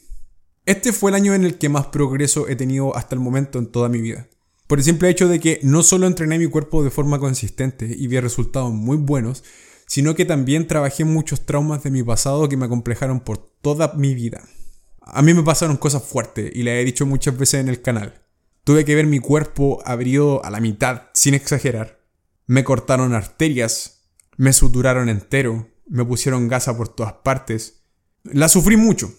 Este 0.66 0.92
fue 0.92 1.10
el 1.10 1.14
año 1.14 1.32
en 1.32 1.44
el 1.44 1.56
que 1.56 1.70
más 1.70 1.86
progreso 1.86 2.46
he 2.46 2.54
tenido 2.54 2.94
hasta 2.94 3.14
el 3.14 3.22
momento 3.22 3.58
en 3.58 3.66
toda 3.68 3.88
mi 3.88 4.02
vida. 4.02 4.28
Por 4.66 4.78
el 4.78 4.84
simple 4.84 5.08
hecho 5.08 5.28
de 5.28 5.40
que 5.40 5.60
no 5.62 5.82
solo 5.82 6.06
entrené 6.06 6.38
mi 6.38 6.46
cuerpo 6.46 6.84
de 6.84 6.90
forma 6.90 7.18
consistente 7.18 7.86
y 7.86 8.06
vi 8.06 8.20
resultados 8.20 8.70
muy 8.70 8.98
buenos, 8.98 9.42
sino 9.86 10.14
que 10.14 10.26
también 10.26 10.66
trabajé 10.66 11.06
muchos 11.06 11.46
traumas 11.46 11.82
de 11.82 11.90
mi 11.90 12.02
pasado 12.02 12.50
que 12.50 12.58
me 12.58 12.66
acomplejaron 12.66 13.20
por 13.20 13.38
toda 13.38 13.94
mi 13.94 14.14
vida. 14.14 14.42
A 15.00 15.22
mí 15.22 15.32
me 15.32 15.42
pasaron 15.42 15.78
cosas 15.78 16.04
fuertes 16.04 16.50
y 16.54 16.62
las 16.64 16.74
he 16.74 16.84
dicho 16.84 17.06
muchas 17.06 17.38
veces 17.38 17.60
en 17.60 17.70
el 17.70 17.80
canal. 17.80 18.27
Tuve 18.68 18.84
que 18.84 18.94
ver 18.94 19.06
mi 19.06 19.18
cuerpo 19.18 19.80
abrido 19.86 20.44
a 20.44 20.50
la 20.50 20.60
mitad, 20.60 21.04
sin 21.14 21.32
exagerar. 21.32 22.02
Me 22.46 22.64
cortaron 22.64 23.14
arterias, 23.14 24.10
me 24.36 24.52
suturaron 24.52 25.08
entero, 25.08 25.70
me 25.86 26.04
pusieron 26.04 26.48
gasa 26.48 26.76
por 26.76 26.90
todas 26.90 27.14
partes. 27.14 27.84
La 28.24 28.50
sufrí 28.50 28.76
mucho, 28.76 29.10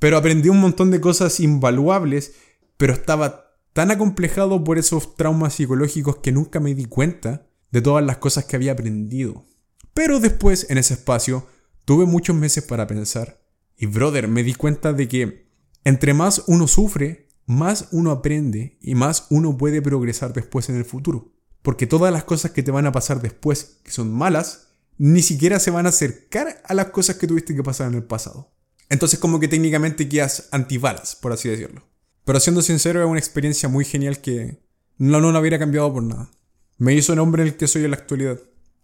pero 0.00 0.16
aprendí 0.16 0.48
un 0.48 0.60
montón 0.60 0.90
de 0.90 1.00
cosas 1.00 1.38
invaluables, 1.38 2.32
pero 2.76 2.92
estaba 2.92 3.54
tan 3.72 3.92
acomplejado 3.92 4.64
por 4.64 4.78
esos 4.78 5.14
traumas 5.14 5.54
psicológicos 5.54 6.16
que 6.16 6.32
nunca 6.32 6.58
me 6.58 6.74
di 6.74 6.86
cuenta 6.86 7.46
de 7.70 7.80
todas 7.80 8.04
las 8.04 8.16
cosas 8.16 8.46
que 8.46 8.56
había 8.56 8.72
aprendido. 8.72 9.46
Pero 9.94 10.18
después, 10.18 10.68
en 10.70 10.78
ese 10.78 10.94
espacio, 10.94 11.46
tuve 11.84 12.04
muchos 12.04 12.34
meses 12.34 12.64
para 12.64 12.88
pensar. 12.88 13.40
Y 13.76 13.86
brother, 13.86 14.26
me 14.26 14.42
di 14.42 14.54
cuenta 14.54 14.92
de 14.92 15.06
que 15.06 15.48
entre 15.84 16.14
más 16.14 16.42
uno 16.48 16.66
sufre, 16.66 17.27
más 17.48 17.88
uno 17.92 18.10
aprende 18.10 18.76
y 18.82 18.94
más 18.94 19.26
uno 19.30 19.56
puede 19.56 19.80
progresar 19.80 20.34
después 20.34 20.68
en 20.68 20.76
el 20.76 20.84
futuro. 20.84 21.32
Porque 21.62 21.86
todas 21.86 22.12
las 22.12 22.24
cosas 22.24 22.50
que 22.50 22.62
te 22.62 22.70
van 22.70 22.86
a 22.86 22.92
pasar 22.92 23.22
después, 23.22 23.78
que 23.82 23.90
son 23.90 24.12
malas, 24.12 24.68
ni 24.98 25.22
siquiera 25.22 25.58
se 25.58 25.70
van 25.70 25.86
a 25.86 25.88
acercar 25.88 26.60
a 26.62 26.74
las 26.74 26.88
cosas 26.90 27.16
que 27.16 27.26
tuviste 27.26 27.56
que 27.56 27.62
pasar 27.62 27.88
en 27.88 27.94
el 27.94 28.04
pasado. 28.04 28.52
Entonces 28.90 29.18
como 29.18 29.40
que 29.40 29.48
técnicamente 29.48 30.10
quedas 30.10 30.48
antibalas, 30.52 31.16
por 31.16 31.32
así 31.32 31.48
decirlo. 31.48 31.88
Pero 32.26 32.38
siendo 32.38 32.60
sincero, 32.60 33.00
es 33.00 33.08
una 33.08 33.18
experiencia 33.18 33.70
muy 33.70 33.86
genial 33.86 34.20
que 34.20 34.62
no, 34.98 35.18
no 35.18 35.32
la 35.32 35.40
hubiera 35.40 35.58
cambiado 35.58 35.90
por 35.90 36.02
nada. 36.02 36.30
Me 36.76 36.92
hizo 36.92 37.14
el 37.14 37.18
hombre 37.18 37.42
en 37.42 37.48
el 37.48 37.56
que 37.56 37.66
soy 37.66 37.82
en 37.84 37.92
la 37.92 37.96
actualidad. 37.96 38.38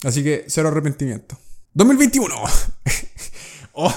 Así 0.04 0.24
que 0.24 0.46
cero 0.48 0.68
arrepentimiento. 0.68 1.38
2021. 1.74 2.34
oh, 3.74 3.94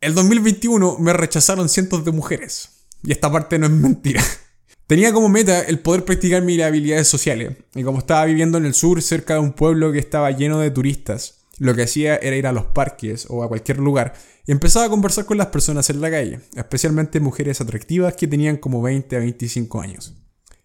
el 0.00 0.14
2021 0.14 0.98
me 1.00 1.12
rechazaron 1.12 1.68
cientos 1.68 2.04
de 2.04 2.12
mujeres. 2.12 2.73
Y 3.04 3.12
esta 3.12 3.30
parte 3.30 3.58
no 3.58 3.66
es 3.66 3.72
mentira. 3.72 4.22
Tenía 4.86 5.12
como 5.12 5.28
meta 5.28 5.60
el 5.62 5.78
poder 5.78 6.04
practicar 6.04 6.42
mis 6.42 6.60
habilidades 6.62 7.08
sociales, 7.08 7.56
y 7.74 7.82
como 7.82 7.98
estaba 7.98 8.24
viviendo 8.26 8.58
en 8.58 8.66
el 8.66 8.74
sur, 8.74 9.00
cerca 9.00 9.34
de 9.34 9.40
un 9.40 9.52
pueblo 9.52 9.92
que 9.92 9.98
estaba 9.98 10.30
lleno 10.30 10.58
de 10.58 10.70
turistas, 10.70 11.44
lo 11.58 11.74
que 11.74 11.82
hacía 11.82 12.16
era 12.16 12.36
ir 12.36 12.46
a 12.46 12.52
los 12.52 12.66
parques 12.66 13.26
o 13.28 13.42
a 13.42 13.48
cualquier 13.48 13.78
lugar 13.78 14.14
y 14.46 14.52
empezaba 14.52 14.86
a 14.86 14.90
conversar 14.90 15.24
con 15.24 15.38
las 15.38 15.48
personas 15.48 15.88
en 15.90 16.00
la 16.00 16.10
calle, 16.10 16.40
especialmente 16.54 17.20
mujeres 17.20 17.60
atractivas 17.60 18.14
que 18.14 18.26
tenían 18.28 18.56
como 18.56 18.82
20 18.82 19.16
a 19.16 19.20
25 19.20 19.80
años. 19.80 20.14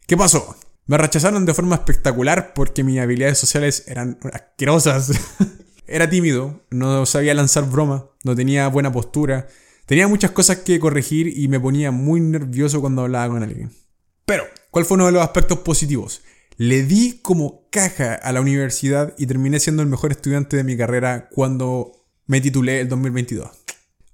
¿Qué 0.06 0.17
pasó? 0.17 0.56
Me 0.86 0.97
rechazaron 0.97 1.45
de 1.45 1.54
forma 1.54 1.75
espectacular 1.75 2.54
porque 2.54 2.84
mis 2.84 2.99
habilidades 2.99 3.38
sociales 3.38 3.86
eran 3.88 4.17
asquerosas. 4.34 5.12
Era 5.88 6.10
tímido, 6.10 6.65
no 6.69 7.06
sabía 7.06 7.34
lanzar 7.34 7.69
broma, 7.69 8.10
no 8.23 8.36
tenía 8.36 8.67
buena 8.67 8.91
postura, 8.91 9.47
tenía 9.89 10.08
muchas 10.08 10.30
cosas 10.30 10.58
que 10.58 10.80
corregir 10.80 11.36
y 11.36 11.47
me 11.47 11.60
ponía 11.60 11.89
muy 11.89 12.21
nervioso 12.21 12.80
cuando 12.80 13.02
hablaba 13.02 13.34
con 13.34 13.41
alguien. 13.41 13.71
Pero, 14.23 14.43
¿cuál 14.69 14.86
fue 14.86 14.95
uno 14.95 15.08
de 15.08 15.13
los 15.13 15.23
aspectos 15.23 15.58
positivos? 15.60 16.21
Le 16.58 16.84
di 16.84 17.17
como 17.23 17.67
caja 17.71 18.13
a 18.13 18.32
la 18.32 18.39
universidad 18.39 19.15
y 19.17 19.25
terminé 19.25 19.60
siendo 19.60 19.82
el 19.82 19.89
mejor 19.89 20.12
estudiante 20.12 20.58
de 20.58 20.63
mi 20.63 20.78
carrera 20.78 21.28
cuando 21.32 22.06
me 22.28 22.39
titulé 22.39 22.82
el 22.82 22.88
2022. 22.88 23.49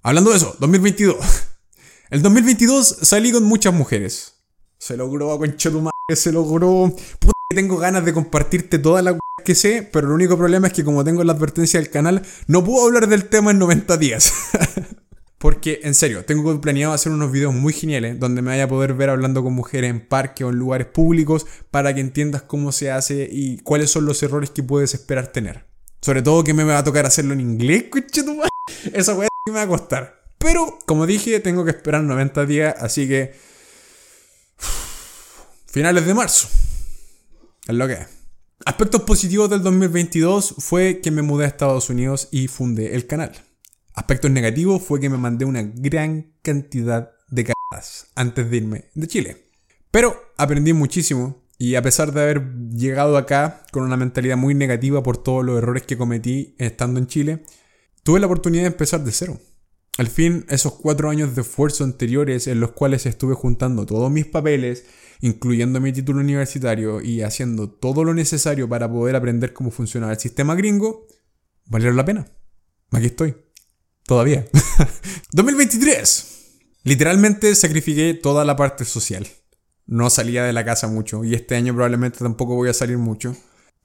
Hablando 0.02 0.32
de 0.32 0.38
eso, 0.38 0.56
2022. 0.60 1.18
El 2.12 2.22
2022 2.22 3.00
salí 3.02 3.32
con 3.32 3.44
muchas 3.44 3.74
mujeres. 3.74 4.36
Se 4.78 4.96
logró, 4.96 5.38
concha 5.40 5.72
tu 5.72 5.82
madre, 5.82 6.16
se 6.16 6.32
logró. 6.32 6.96
Puta 7.20 7.34
que 7.50 7.56
tengo 7.56 7.78
ganas 7.78 8.06
de 8.06 8.14
compartirte 8.14 8.78
toda 8.78 9.02
la 9.02 9.18
que 9.44 9.56
sé, 9.56 9.90
pero 9.92 10.08
el 10.08 10.14
único 10.14 10.38
problema 10.38 10.68
es 10.68 10.74
que 10.74 10.86
como 10.86 11.04
tengo 11.04 11.24
la 11.24 11.34
advertencia 11.34 11.80
del 11.80 11.90
canal, 11.90 12.22
no 12.48 12.64
puedo 12.64 12.86
hablar 12.86 13.10
del 13.10 13.26
tema 13.26 13.52
en 13.52 13.60
90 13.60 13.98
días. 13.98 14.32
Porque, 15.46 15.82
en 15.84 15.94
serio, 15.94 16.26
tengo 16.26 16.60
planeado 16.60 16.92
hacer 16.92 17.12
unos 17.12 17.32
videos 17.32 17.54
muy 17.54 17.72
geniales 17.72 18.20
donde 18.20 18.42
me 18.42 18.50
vaya 18.50 18.64
a 18.64 18.68
poder 18.68 18.96
ver 18.96 19.12
hablando 19.12 19.44
con 19.44 19.54
mujeres 19.54 19.92
en 19.92 20.00
parques 20.00 20.44
o 20.44 20.50
en 20.50 20.56
lugares 20.56 20.88
públicos 20.88 21.46
para 21.70 21.94
que 21.94 22.02
entiendas 22.02 22.42
cómo 22.42 22.72
se 22.72 22.90
hace 22.90 23.30
y 23.32 23.60
cuáles 23.60 23.92
son 23.92 24.06
los 24.06 24.24
errores 24.24 24.50
que 24.50 24.64
puedes 24.64 24.96
esperar 24.96 25.28
tener. 25.28 25.68
Sobre 26.02 26.24
todo 26.24 26.44
que 26.44 26.56
me 26.56 26.64
va 26.64 26.80
a 26.80 26.84
tocar 26.84 27.06
hacerlo 27.06 27.34
en 27.34 27.42
inglés, 27.42 27.86
madre. 28.26 28.50
Esa 28.92 29.14
weá 29.14 29.28
me 29.48 29.54
va 29.54 29.62
a 29.62 29.68
costar. 29.68 30.24
Pero, 30.40 30.80
como 30.88 31.06
dije, 31.06 31.40
tengo 31.42 31.64
que 31.64 31.70
esperar 31.70 32.02
90 32.02 32.44
días, 32.48 32.76
así 32.80 33.08
que 33.08 33.36
Finales 35.68 36.08
de 36.08 36.14
marzo. 36.16 36.48
Es 37.68 37.76
lo 37.76 37.86
que 37.86 37.94
es. 37.94 38.08
Aspectos 38.66 39.04
positivos 39.04 39.52
del 39.52 39.62
2022 39.62 40.56
fue 40.58 41.02
que 41.02 41.12
me 41.12 41.22
mudé 41.22 41.46
a 41.46 41.50
Estados 41.50 41.92
Unidos 41.92 42.30
y 42.32 42.48
fundé 42.48 42.96
el 42.96 43.06
canal. 43.06 43.34
Aspectos 43.96 44.30
negativos 44.30 44.82
fue 44.84 45.00
que 45.00 45.10
me 45.10 45.18
mandé 45.18 45.46
una 45.46 45.64
gran 45.64 46.34
cantidad 46.42 47.12
de 47.30 47.46
cagadas 47.46 48.12
antes 48.16 48.50
de 48.50 48.58
irme 48.58 48.86
de 48.94 49.08
Chile. 49.08 49.46
Pero 49.90 50.16
aprendí 50.38 50.74
muchísimo 50.74 51.46
y 51.58 51.76
a 51.76 51.82
pesar 51.82 52.12
de 52.12 52.22
haber 52.22 52.54
llegado 52.72 53.16
acá 53.16 53.64
con 53.72 53.84
una 53.84 53.96
mentalidad 53.96 54.36
muy 54.36 54.54
negativa 54.54 55.02
por 55.02 55.18
todos 55.18 55.46
los 55.46 55.58
errores 55.58 55.84
que 55.84 55.98
cometí 55.98 56.56
estando 56.58 57.00
en 57.00 57.08
Chile, 57.08 57.44
tuve 58.04 58.20
la 58.20 58.26
oportunidad 58.26 58.64
de 58.64 58.68
empezar 58.68 59.04
de 59.04 59.14
cero. 59.14 59.40
Al 59.98 60.08
fin, 60.08 60.46
esos 60.50 60.74
cuatro 60.74 61.10
años 61.10 61.36
de 61.36 61.42
esfuerzo 61.42 61.86
anteriores 61.86 62.48
en 62.48 62.60
los 62.60 62.74
cuales 62.74 63.06
estuve 63.06 63.34
juntando 63.34 63.86
todos 63.86 64.12
mis 64.12 64.26
papeles, 64.26 64.86
incluyendo 65.22 65.80
mi 65.80 65.94
título 65.94 66.20
universitario 66.20 67.02
y 67.02 67.22
haciendo 67.22 67.70
todo 67.70 68.04
lo 68.04 68.14
necesario 68.14 68.68
para 68.68 68.92
poder 68.92 69.16
aprender 69.16 69.54
cómo 69.54 69.72
funciona 69.72 70.12
el 70.12 70.20
sistema 70.20 70.56
gringo, 70.56 71.08
valieron 71.68 71.96
la 71.96 72.04
pena. 72.04 72.28
Aquí 72.92 73.06
estoy. 73.06 73.45
Todavía. 74.06 74.46
2023. 75.32 76.32
Literalmente 76.84 77.56
sacrifiqué 77.56 78.14
toda 78.14 78.46
la 78.46 78.56
parte 78.56 78.86
social. 78.86 79.28
No 79.88 80.10
salía 80.10 80.44
de 80.44 80.54
la 80.54 80.66
casa 80.66 80.88
mucho 80.88 81.24
y 81.24 81.34
este 81.34 81.56
año 81.56 81.74
probablemente 81.74 82.20
tampoco 82.20 82.56
voy 82.56 82.70
a 82.70 82.74
salir 82.74 82.98
mucho. 82.98 83.36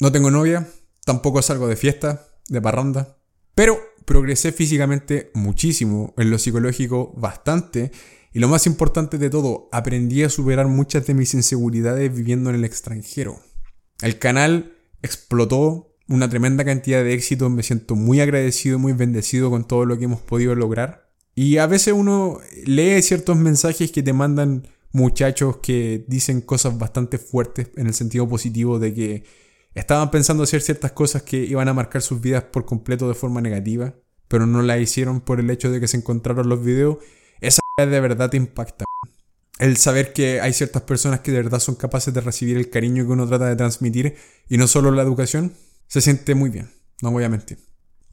No 0.00 0.12
tengo 0.12 0.30
novia, 0.30 0.68
tampoco 1.04 1.42
salgo 1.42 1.68
de 1.68 1.76
fiesta, 1.76 2.28
de 2.48 2.60
parranda. 2.60 3.18
Pero 3.54 3.80
progresé 4.04 4.52
físicamente 4.52 5.30
muchísimo, 5.34 6.14
en 6.16 6.30
lo 6.30 6.38
psicológico 6.38 7.12
bastante 7.16 7.92
y 8.32 8.38
lo 8.38 8.48
más 8.48 8.66
importante 8.66 9.18
de 9.18 9.28
todo, 9.28 9.68
aprendí 9.72 10.22
a 10.22 10.30
superar 10.30 10.68
muchas 10.68 11.06
de 11.06 11.14
mis 11.14 11.34
inseguridades 11.34 12.14
viviendo 12.14 12.50
en 12.50 12.56
el 12.56 12.64
extranjero. 12.64 13.40
El 14.02 14.18
canal 14.18 14.76
explotó 15.02 15.89
una 16.10 16.28
tremenda 16.28 16.64
cantidad 16.64 17.02
de 17.04 17.14
éxitos, 17.14 17.50
me 17.50 17.62
siento 17.62 17.94
muy 17.94 18.20
agradecido, 18.20 18.78
muy 18.78 18.92
bendecido 18.92 19.48
con 19.48 19.66
todo 19.66 19.84
lo 19.84 19.96
que 19.96 20.04
hemos 20.04 20.20
podido 20.20 20.54
lograr. 20.56 21.08
Y 21.36 21.58
a 21.58 21.66
veces 21.66 21.94
uno 21.94 22.40
lee 22.66 23.00
ciertos 23.00 23.36
mensajes 23.36 23.92
que 23.92 24.02
te 24.02 24.12
mandan 24.12 24.66
muchachos 24.92 25.58
que 25.58 26.04
dicen 26.08 26.40
cosas 26.40 26.76
bastante 26.76 27.16
fuertes 27.18 27.70
en 27.76 27.86
el 27.86 27.94
sentido 27.94 28.28
positivo 28.28 28.80
de 28.80 28.92
que 28.92 29.24
estaban 29.74 30.10
pensando 30.10 30.42
hacer 30.42 30.62
ciertas 30.62 30.90
cosas 30.92 31.22
que 31.22 31.38
iban 31.38 31.68
a 31.68 31.74
marcar 31.74 32.02
sus 32.02 32.20
vidas 32.20 32.42
por 32.42 32.64
completo 32.64 33.06
de 33.06 33.14
forma 33.14 33.40
negativa, 33.40 33.94
pero 34.26 34.46
no 34.46 34.62
la 34.62 34.78
hicieron 34.78 35.20
por 35.20 35.38
el 35.38 35.48
hecho 35.48 35.70
de 35.70 35.78
que 35.78 35.86
se 35.86 35.96
encontraron 35.96 36.48
los 36.48 36.62
videos 36.64 36.98
esa 37.40 37.60
de 37.78 38.00
verdad 38.00 38.30
te 38.30 38.36
impacta. 38.36 38.84
El 39.58 39.76
saber 39.76 40.12
que 40.12 40.40
hay 40.40 40.52
ciertas 40.52 40.82
personas 40.82 41.20
que 41.20 41.30
de 41.30 41.42
verdad 41.42 41.60
son 41.60 41.76
capaces 41.76 42.12
de 42.12 42.20
recibir 42.20 42.56
el 42.56 42.68
cariño 42.68 43.06
que 43.06 43.12
uno 43.12 43.28
trata 43.28 43.46
de 43.46 43.56
transmitir 43.56 44.16
y 44.48 44.56
no 44.56 44.66
solo 44.66 44.90
la 44.90 45.02
educación, 45.02 45.54
se 45.90 46.00
siente 46.00 46.36
muy 46.36 46.50
bien, 46.50 46.70
no 47.02 47.10
voy 47.10 47.24
a 47.24 47.28
mentir. 47.28 47.58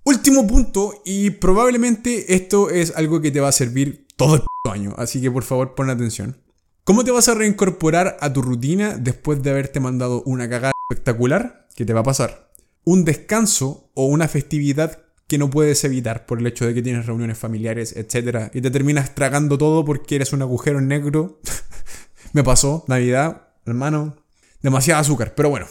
Último 0.04 0.48
punto, 0.48 1.00
y 1.06 1.30
probablemente 1.30 2.34
esto 2.34 2.72
es 2.72 2.92
algo 2.96 3.22
que 3.22 3.30
te 3.30 3.40
va 3.40 3.50
a 3.50 3.52
servir 3.52 4.08
todo 4.16 4.36
el 4.36 4.72
año, 4.72 4.96
así 4.98 5.22
que 5.22 5.30
por 5.30 5.44
favor 5.44 5.76
pon 5.76 5.92
atención. 5.92 6.42
¿Cómo 6.84 7.04
te 7.04 7.12
vas 7.12 7.28
a 7.28 7.36
reincorporar 7.36 8.18
a 8.20 8.34
tu 8.34 8.42
rutina 8.42 8.98
después 8.98 9.44
de 9.44 9.52
haberte 9.52 9.80
mandado 9.80 10.24
una 10.24 10.50
cagada 10.50 10.72
espectacular? 10.90 11.68
¿Qué 11.76 11.86
te 11.86 11.94
va 11.94 12.00
a 12.00 12.04
pasar? 12.04 12.52
Un 12.84 13.06
descanso 13.06 13.92
o 13.94 14.08
una 14.08 14.28
festividad 14.28 15.04
que 15.28 15.38
no 15.38 15.52
puedes 15.52 15.84
evitar 15.84 16.26
por 16.26 16.40
el 16.40 16.48
hecho 16.48 16.66
de 16.66 16.74
que 16.74 16.82
tienes 16.82 17.06
reuniones 17.06 17.38
familiares, 17.38 17.96
etc. 17.96 18.50
Y 18.56 18.62
te 18.62 18.72
terminas 18.72 19.14
tragando 19.14 19.58
todo 19.60 19.86
porque 19.86 20.16
eres 20.16 20.34
un 20.34 20.42
agujero 20.42 20.82
negro. 20.82 21.42
Me 22.34 22.44
pasó, 22.44 22.86
Navidad, 22.88 23.50
hermano, 23.66 24.16
demasiado 24.64 25.02
azúcar. 25.02 25.36
Pero 25.36 25.52
bueno, 25.52 25.68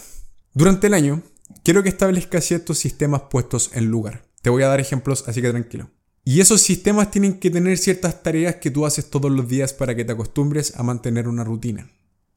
durante 0.55 0.87
el 0.87 0.95
año 0.95 1.23
quiero 1.63 1.83
que 1.83 1.89
establezcas 1.89 2.45
ciertos 2.45 2.79
sistemas 2.79 3.23
puestos 3.31 3.71
en 3.75 3.87
lugar. 3.87 4.27
Te 4.43 4.51
voy 4.51 4.63
a 4.63 4.69
dar 4.69 4.81
ejemplos, 4.81 5.25
así 5.27 5.43
que 5.43 5.51
tranquilo. 5.51 5.91
Y 6.25 6.41
esos 6.41 6.61
sistemas 6.61 7.11
tienen 7.11 7.39
que 7.39 7.51
tener 7.51 7.79
ciertas 7.79 8.23
tareas 8.23 8.57
que 8.57 8.71
tú 8.71 8.85
haces 8.85 9.11
todos 9.11 9.31
los 9.31 9.49
días 9.49 9.73
para 9.73 9.95
que 9.95 10.05
te 10.05 10.13
acostumbres 10.13 10.75
a 10.77 10.83
mantener 10.83 11.29
una 11.29 11.45
rutina. 11.45 11.91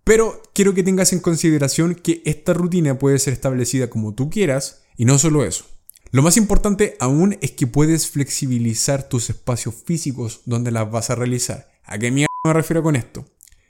Pero 0.03 0.41
quiero 0.53 0.73
que 0.73 0.83
tengas 0.83 1.13
en 1.13 1.19
consideración 1.19 1.95
que 1.95 2.21
esta 2.25 2.53
rutina 2.53 2.97
puede 2.97 3.19
ser 3.19 3.33
establecida 3.33 3.89
como 3.89 4.13
tú 4.13 4.29
quieras 4.29 4.83
y 4.95 5.05
no 5.05 5.17
solo 5.17 5.43
eso. 5.43 5.65
Lo 6.11 6.23
más 6.23 6.37
importante 6.37 6.97
aún 6.99 7.37
es 7.41 7.51
que 7.51 7.67
puedes 7.67 8.09
flexibilizar 8.09 9.07
tus 9.07 9.29
espacios 9.29 9.75
físicos 9.75 10.41
donde 10.45 10.71
las 10.71 10.89
vas 10.89 11.11
a 11.11 11.15
realizar. 11.15 11.69
¿A 11.83 11.99
qué 11.99 12.09
mierda 12.09 12.27
me 12.43 12.53
refiero 12.53 12.81
con 12.81 12.95
esto? 12.95 13.25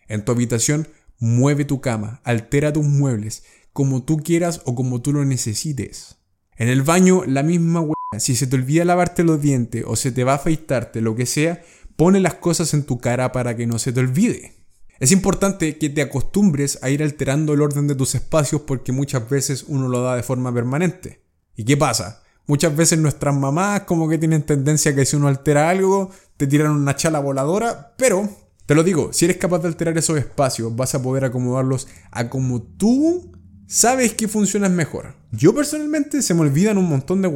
En 0.08 0.24
tu 0.24 0.32
habitación, 0.32 0.88
mueve 1.20 1.66
tu 1.66 1.82
cama, 1.82 2.22
altera 2.24 2.72
tus 2.72 2.86
muebles, 2.86 3.44
como 3.80 4.04
tú 4.04 4.18
quieras 4.18 4.60
o 4.66 4.76
como 4.76 5.02
tú 5.02 5.14
lo 5.14 5.24
necesites. 5.24 6.18
En 6.58 6.68
el 6.68 6.82
baño, 6.82 7.24
la 7.26 7.44
misma 7.44 7.80
hueá. 7.80 7.96
Si 8.20 8.36
se 8.36 8.46
te 8.46 8.58
olvida 8.58 8.84
lavarte 8.84 9.24
los 9.24 9.42
dientes 9.42 9.86
o 9.88 9.96
se 9.96 10.12
te 10.12 10.26
va 10.26 10.34
a 10.34 10.36
afeitarte, 10.36 11.00
lo 11.00 11.16
que 11.16 11.26
sea, 11.26 11.62
pone 11.96 12.20
las 12.20 12.34
cosas 12.34 12.74
en 12.74 12.84
tu 12.84 13.00
cara 13.00 13.32
para 13.32 13.56
que 13.56 13.68
no 13.68 13.80
se 13.80 13.94
te 13.94 14.02
olvide. 14.02 14.66
Es 15.00 15.14
importante 15.14 15.78
que 15.78 15.90
te 15.90 16.02
acostumbres 16.02 16.80
a 16.82 16.90
ir 16.90 17.02
alterando 17.02 17.54
el 17.54 17.62
orden 17.62 17.88
de 17.88 17.96
tus 17.96 18.16
espacios 18.16 18.64
porque 18.64 18.92
muchas 18.92 19.30
veces 19.30 19.64
uno 19.70 19.88
lo 19.88 20.02
da 20.02 20.18
de 20.18 20.24
forma 20.24 20.54
permanente. 20.54 21.22
¿Y 21.56 21.64
qué 21.64 21.78
pasa? 21.78 22.22
Muchas 22.48 22.76
veces 22.76 23.00
nuestras 23.00 23.34
mamás 23.34 23.84
como 23.84 24.10
que 24.10 24.18
tienen 24.18 24.44
tendencia 24.44 24.92
a 24.92 24.96
que 24.96 25.06
si 25.06 25.16
uno 25.16 25.30
altera 25.30 25.70
algo, 25.70 26.12
te 26.36 26.48
tiran 26.48 26.72
una 26.72 26.98
chala 26.98 27.22
voladora, 27.22 27.94
pero 27.98 28.30
te 28.66 28.76
lo 28.76 28.84
digo, 28.84 29.14
si 29.14 29.24
eres 29.24 29.38
capaz 29.38 29.60
de 29.60 29.70
alterar 29.70 29.98
esos 29.98 30.18
espacios, 30.18 30.76
vas 30.76 30.94
a 30.96 31.02
poder 31.02 31.24
acomodarlos 31.24 31.88
a 32.12 32.30
como 32.30 32.62
tú 32.62 33.39
sabes 33.70 34.14
que 34.16 34.28
funcionan 34.28 34.76
mejor. 34.76 35.16
Yo 35.32 35.56
personalmente 35.56 36.22
se 36.22 36.34
me 36.34 36.42
olvidan 36.42 36.78
un 36.78 36.90
montón 36.90 37.22
de 37.22 37.34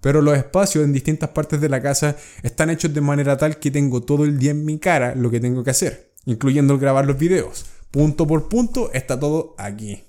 pero 0.00 0.20
los 0.20 0.36
espacios 0.36 0.84
en 0.84 0.92
distintas 0.92 1.30
partes 1.30 1.62
de 1.62 1.70
la 1.70 1.80
casa 1.80 2.16
están 2.42 2.68
hechos 2.68 2.92
de 2.92 3.00
manera 3.00 3.38
tal 3.38 3.58
que 3.58 3.70
tengo 3.70 4.02
todo 4.02 4.24
el 4.24 4.38
día 4.38 4.50
en 4.50 4.64
mi 4.64 4.78
cara 4.78 5.14
lo 5.14 5.30
que 5.30 5.40
tengo 5.40 5.64
que 5.64 5.70
hacer, 5.70 6.12
incluyendo 6.26 6.74
el 6.74 6.80
grabar 6.80 7.06
los 7.06 7.18
videos. 7.18 7.64
Punto 7.90 8.26
por 8.26 8.50
punto 8.50 8.92
está 8.92 9.18
todo 9.18 9.54
aquí. 9.56 10.04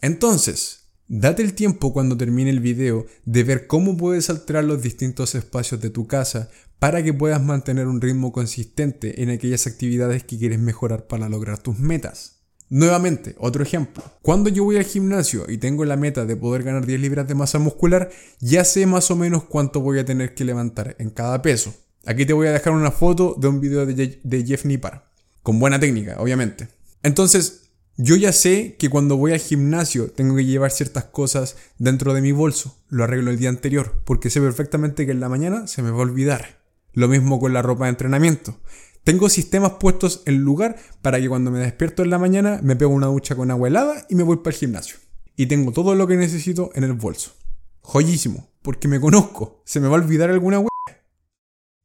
Entonces, 0.00 0.82
Date 1.14 1.42
el 1.42 1.52
tiempo 1.52 1.92
cuando 1.92 2.16
termine 2.16 2.48
el 2.48 2.60
video 2.60 3.04
de 3.26 3.44
ver 3.44 3.66
cómo 3.66 3.98
puedes 3.98 4.30
alterar 4.30 4.64
los 4.64 4.80
distintos 4.80 5.34
espacios 5.34 5.78
de 5.82 5.90
tu 5.90 6.06
casa 6.06 6.48
para 6.78 7.02
que 7.02 7.12
puedas 7.12 7.42
mantener 7.42 7.86
un 7.86 8.00
ritmo 8.00 8.32
consistente 8.32 9.22
en 9.22 9.28
aquellas 9.28 9.66
actividades 9.66 10.24
que 10.24 10.38
quieres 10.38 10.58
mejorar 10.58 11.08
para 11.08 11.28
lograr 11.28 11.58
tus 11.58 11.78
metas. 11.78 12.41
Nuevamente, 12.74 13.36
otro 13.38 13.62
ejemplo. 13.62 14.02
Cuando 14.22 14.48
yo 14.48 14.64
voy 14.64 14.78
al 14.78 14.84
gimnasio 14.84 15.44
y 15.46 15.58
tengo 15.58 15.84
la 15.84 15.98
meta 15.98 16.24
de 16.24 16.36
poder 16.36 16.62
ganar 16.62 16.86
10 16.86 17.02
libras 17.02 17.28
de 17.28 17.34
masa 17.34 17.58
muscular, 17.58 18.08
ya 18.40 18.64
sé 18.64 18.86
más 18.86 19.10
o 19.10 19.16
menos 19.16 19.44
cuánto 19.44 19.80
voy 19.80 19.98
a 19.98 20.06
tener 20.06 20.32
que 20.32 20.46
levantar 20.46 20.96
en 20.98 21.10
cada 21.10 21.42
peso. 21.42 21.74
Aquí 22.06 22.24
te 22.24 22.32
voy 22.32 22.46
a 22.46 22.52
dejar 22.52 22.72
una 22.72 22.90
foto 22.90 23.36
de 23.38 23.48
un 23.48 23.60
video 23.60 23.84
de 23.84 24.44
Jeff 24.46 24.64
Nippar. 24.64 25.04
Con 25.42 25.60
buena 25.60 25.78
técnica, 25.78 26.16
obviamente. 26.18 26.68
Entonces, 27.02 27.68
yo 27.98 28.16
ya 28.16 28.32
sé 28.32 28.76
que 28.78 28.88
cuando 28.88 29.18
voy 29.18 29.32
al 29.32 29.40
gimnasio 29.40 30.10
tengo 30.10 30.34
que 30.34 30.46
llevar 30.46 30.70
ciertas 30.70 31.04
cosas 31.04 31.58
dentro 31.76 32.14
de 32.14 32.22
mi 32.22 32.32
bolso. 32.32 32.78
Lo 32.88 33.04
arreglo 33.04 33.30
el 33.30 33.38
día 33.38 33.50
anterior, 33.50 34.00
porque 34.06 34.30
sé 34.30 34.40
perfectamente 34.40 35.04
que 35.04 35.12
en 35.12 35.20
la 35.20 35.28
mañana 35.28 35.66
se 35.66 35.82
me 35.82 35.90
va 35.90 35.98
a 35.98 36.00
olvidar. 36.00 36.62
Lo 36.94 37.08
mismo 37.08 37.38
con 37.38 37.52
la 37.52 37.60
ropa 37.60 37.84
de 37.84 37.90
entrenamiento. 37.90 38.56
Tengo 39.04 39.28
sistemas 39.28 39.72
puestos 39.80 40.22
en 40.26 40.38
lugar 40.38 40.76
para 41.02 41.20
que 41.20 41.28
cuando 41.28 41.50
me 41.50 41.58
despierto 41.58 42.04
en 42.04 42.10
la 42.10 42.18
mañana 42.18 42.60
me 42.62 42.76
pego 42.76 42.92
una 42.92 43.08
ducha 43.08 43.34
con 43.34 43.50
agua 43.50 43.66
helada 43.66 44.06
y 44.08 44.14
me 44.14 44.22
voy 44.22 44.36
para 44.36 44.54
el 44.54 44.60
gimnasio. 44.60 44.96
Y 45.36 45.46
tengo 45.46 45.72
todo 45.72 45.96
lo 45.96 46.06
que 46.06 46.16
necesito 46.16 46.70
en 46.74 46.84
el 46.84 46.92
bolso. 46.92 47.32
Joyísimo, 47.80 48.48
porque 48.62 48.86
me 48.86 49.00
conozco. 49.00 49.62
¿Se 49.64 49.80
me 49.80 49.88
va 49.88 49.96
a 49.96 50.00
olvidar 50.00 50.30
alguna 50.30 50.60
wea? 50.60 50.68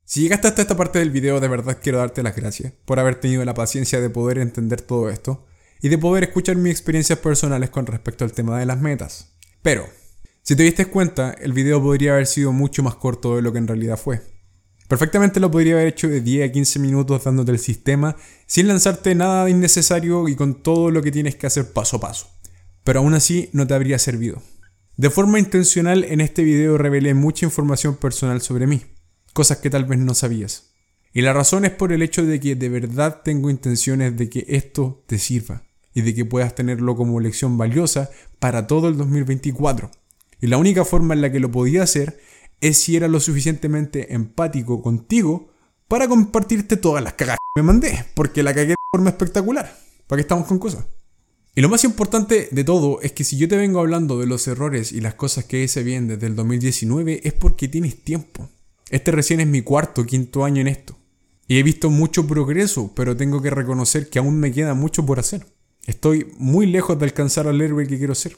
Si 0.05 0.21
llegaste 0.21 0.47
hasta 0.47 0.61
esta 0.61 0.77
parte 0.77 0.99
del 0.99 1.09
video, 1.09 1.39
de 1.39 1.47
verdad 1.47 1.79
quiero 1.81 1.97
darte 1.97 2.21
las 2.21 2.35
gracias 2.35 2.71
por 2.85 2.99
haber 2.99 3.19
tenido 3.19 3.43
la 3.45 3.55
paciencia 3.55 3.99
de 3.99 4.11
poder 4.11 4.37
entender 4.37 4.81
todo 4.81 5.09
esto 5.09 5.47
y 5.81 5.89
de 5.89 5.97
poder 5.97 6.23
escuchar 6.23 6.55
mis 6.55 6.71
experiencias 6.71 7.17
personales 7.17 7.71
con 7.71 7.87
respecto 7.87 8.25
al 8.25 8.31
tema 8.31 8.59
de 8.59 8.67
las 8.67 8.79
metas. 8.79 9.33
Pero, 9.63 9.87
si 10.43 10.55
te 10.55 10.63
diste 10.63 10.85
cuenta, 10.85 11.31
el 11.31 11.53
video 11.53 11.81
podría 11.81 12.13
haber 12.13 12.27
sido 12.27 12.53
mucho 12.53 12.83
más 12.83 12.95
corto 12.95 13.35
de 13.35 13.41
lo 13.41 13.51
que 13.51 13.57
en 13.57 13.67
realidad 13.67 13.97
fue. 13.97 14.36
Perfectamente 14.87 15.39
lo 15.39 15.51
podría 15.51 15.73
haber 15.73 15.87
hecho 15.87 16.07
de 16.07 16.21
10 16.21 16.49
a 16.49 16.51
15 16.51 16.79
minutos 16.79 17.23
dándote 17.23 17.51
el 17.51 17.59
sistema 17.59 18.15
sin 18.45 18.67
lanzarte 18.67 19.15
nada 19.15 19.49
innecesario 19.49 20.29
y 20.29 20.35
con 20.35 20.63
todo 20.63 20.91
lo 20.91 21.01
que 21.01 21.11
tienes 21.11 21.35
que 21.35 21.47
hacer 21.47 21.73
paso 21.73 21.97
a 21.97 21.99
paso. 21.99 22.29
Pero 22.83 22.99
aún 22.99 23.13
así 23.13 23.49
no 23.51 23.67
te 23.67 23.73
habría 23.73 23.99
servido. 23.99 24.41
De 24.95 25.09
forma 25.09 25.39
intencional 25.39 26.05
en 26.05 26.21
este 26.21 26.43
video 26.43 26.77
revelé 26.77 27.13
mucha 27.13 27.45
información 27.45 27.97
personal 27.97 28.41
sobre 28.41 28.65
mí, 28.65 28.81
cosas 29.33 29.57
que 29.57 29.69
tal 29.69 29.85
vez 29.85 29.99
no 29.99 30.13
sabías. 30.13 30.71
Y 31.13 31.21
la 31.21 31.33
razón 31.33 31.65
es 31.65 31.71
por 31.71 31.91
el 31.91 32.01
hecho 32.01 32.25
de 32.25 32.39
que 32.39 32.55
de 32.55 32.69
verdad 32.69 33.21
tengo 33.23 33.49
intenciones 33.49 34.15
de 34.17 34.29
que 34.29 34.45
esto 34.47 35.03
te 35.05 35.19
sirva 35.19 35.63
y 35.93 36.01
de 36.01 36.15
que 36.15 36.25
puedas 36.25 36.55
tenerlo 36.55 36.95
como 36.95 37.19
lección 37.19 37.57
valiosa 37.57 38.09
para 38.39 38.67
todo 38.67 38.87
el 38.87 38.97
2024. 38.97 39.91
Y 40.39 40.47
la 40.47 40.57
única 40.57 40.85
forma 40.85 41.13
en 41.13 41.21
la 41.21 41.31
que 41.31 41.39
lo 41.39 41.51
podía 41.51 41.83
hacer 41.83 42.19
es 42.61 42.77
si 42.77 42.95
era 42.95 43.07
lo 43.07 43.19
suficientemente 43.19 44.13
empático 44.13 44.81
contigo 44.81 45.49
para 45.87 46.07
compartirte 46.07 46.77
todas 46.77 47.03
las 47.03 47.13
cagadas 47.13 47.39
que 47.55 47.61
me 47.61 47.67
mandé, 47.67 48.05
porque 48.13 48.43
la 48.43 48.53
cagué 48.53 48.69
de 48.69 48.75
forma 48.91 49.09
espectacular. 49.09 49.77
¿Para 50.07 50.17
qué 50.17 50.21
estamos 50.21 50.47
con 50.47 50.59
cosas? 50.59 50.85
Y 51.55 51.61
lo 51.61 51.69
más 51.69 51.83
importante 51.83 52.49
de 52.51 52.63
todo 52.63 53.01
es 53.01 53.13
que 53.13 53.23
si 53.23 53.37
yo 53.37 53.47
te 53.47 53.57
vengo 53.57 53.79
hablando 53.79 54.19
de 54.19 54.27
los 54.27 54.47
errores 54.47 54.91
y 54.91 55.01
las 55.01 55.15
cosas 55.15 55.45
que 55.45 55.63
hice 55.63 55.83
bien 55.83 56.07
desde 56.07 56.27
el 56.27 56.35
2019 56.35 57.21
es 57.23 57.33
porque 57.33 57.67
tienes 57.67 58.03
tiempo. 58.03 58.49
Este 58.89 59.11
recién 59.11 59.39
es 59.39 59.47
mi 59.47 59.61
cuarto, 59.61 60.05
quinto 60.05 60.45
año 60.45 60.61
en 60.61 60.67
esto. 60.67 60.97
Y 61.47 61.57
he 61.57 61.63
visto 61.63 61.89
mucho 61.89 62.27
progreso, 62.27 62.93
pero 62.95 63.17
tengo 63.17 63.41
que 63.41 63.49
reconocer 63.49 64.09
que 64.09 64.19
aún 64.19 64.39
me 64.39 64.51
queda 64.51 64.73
mucho 64.73 65.05
por 65.05 65.19
hacer. 65.19 65.47
Estoy 65.85 66.33
muy 66.37 66.67
lejos 66.67 66.99
de 66.99 67.05
alcanzar 67.05 67.47
al 67.47 67.61
héroe 67.61 67.87
que 67.87 67.97
quiero 67.97 68.15
ser. 68.15 68.37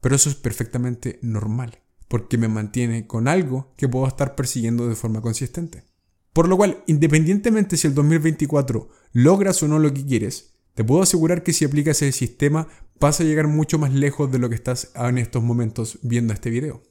Pero 0.00 0.16
eso 0.16 0.30
es 0.30 0.36
perfectamente 0.36 1.18
normal 1.22 1.78
porque 2.10 2.38
me 2.38 2.48
mantiene 2.48 3.06
con 3.06 3.28
algo 3.28 3.72
que 3.76 3.88
puedo 3.88 4.08
estar 4.08 4.34
persiguiendo 4.34 4.88
de 4.88 4.96
forma 4.96 5.22
consistente. 5.22 5.84
Por 6.32 6.48
lo 6.48 6.56
cual, 6.56 6.82
independientemente 6.88 7.76
si 7.76 7.86
el 7.86 7.94
2024 7.94 8.88
logras 9.12 9.62
o 9.62 9.68
no 9.68 9.78
lo 9.78 9.94
que 9.94 10.04
quieres, 10.04 10.56
te 10.74 10.82
puedo 10.82 11.02
asegurar 11.02 11.44
que 11.44 11.52
si 11.52 11.64
aplicas 11.64 12.02
el 12.02 12.12
sistema 12.12 12.66
vas 12.98 13.20
a 13.20 13.24
llegar 13.24 13.46
mucho 13.46 13.78
más 13.78 13.94
lejos 13.94 14.32
de 14.32 14.40
lo 14.40 14.48
que 14.48 14.56
estás 14.56 14.90
en 14.96 15.18
estos 15.18 15.44
momentos 15.44 16.00
viendo 16.02 16.32
este 16.32 16.50
video. 16.50 16.82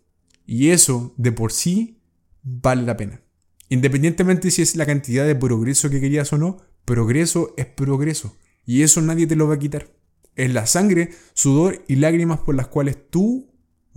Y 0.45 0.69
eso 0.69 1.13
de 1.17 1.34
por 1.34 1.51
sí 1.51 2.01
vale 2.41 2.84
la 2.84 2.95
pena. 2.95 3.21
Independientemente 3.67 4.51
si 4.51 4.62
es 4.62 4.77
la 4.77 4.86
cantidad 4.86 5.25
de 5.25 5.36
progreso 5.36 5.89
que 5.89 5.99
querías 5.99 6.32
o 6.32 6.38
no, 6.38 6.62
progreso 6.86 7.53
es 7.58 7.65
progreso. 7.65 8.38
Y 8.65 8.84
eso 8.84 9.01
nadie 9.01 9.27
te 9.27 9.36
lo 9.36 9.49
va 9.49 9.55
a 9.55 9.60
quitar. 9.60 9.93
Es 10.38 10.53
la 10.53 10.65
sangre, 10.65 11.10
sudor 11.34 11.84
y 11.89 11.97
lágrimas 11.97 12.39
por 12.39 12.55
las 12.55 12.67
cuales 12.67 13.10
tú 13.10 13.48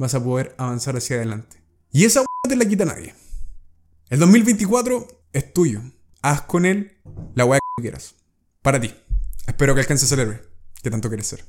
vas 0.03 0.15
a 0.15 0.23
poder 0.23 0.55
avanzar 0.59 0.97
hacia 0.97 1.17
adelante. 1.17 1.63
Y 1.93 2.05
esa 2.05 2.21
no 2.21 2.27
te 2.49 2.57
la 2.57 2.65
quita 2.65 2.85
nadie. 2.85 3.15
El 4.11 4.19
2024 4.19 5.07
es 5.33 5.53
tuyo. 5.53 5.81
Haz 6.23 6.43
con 6.43 6.67
él 6.67 6.99
la 7.35 7.45
weá 7.45 7.61
que 7.77 7.83
quieras. 7.83 8.17
Para 8.63 8.81
ti. 8.81 8.93
Espero 9.47 9.75
que 9.75 9.81
alcances 9.81 10.11
el 10.13 10.21
héroe 10.21 10.43
que 10.83 10.91
tanto 10.91 11.09
quieres 11.09 11.29
ser. 11.29 11.45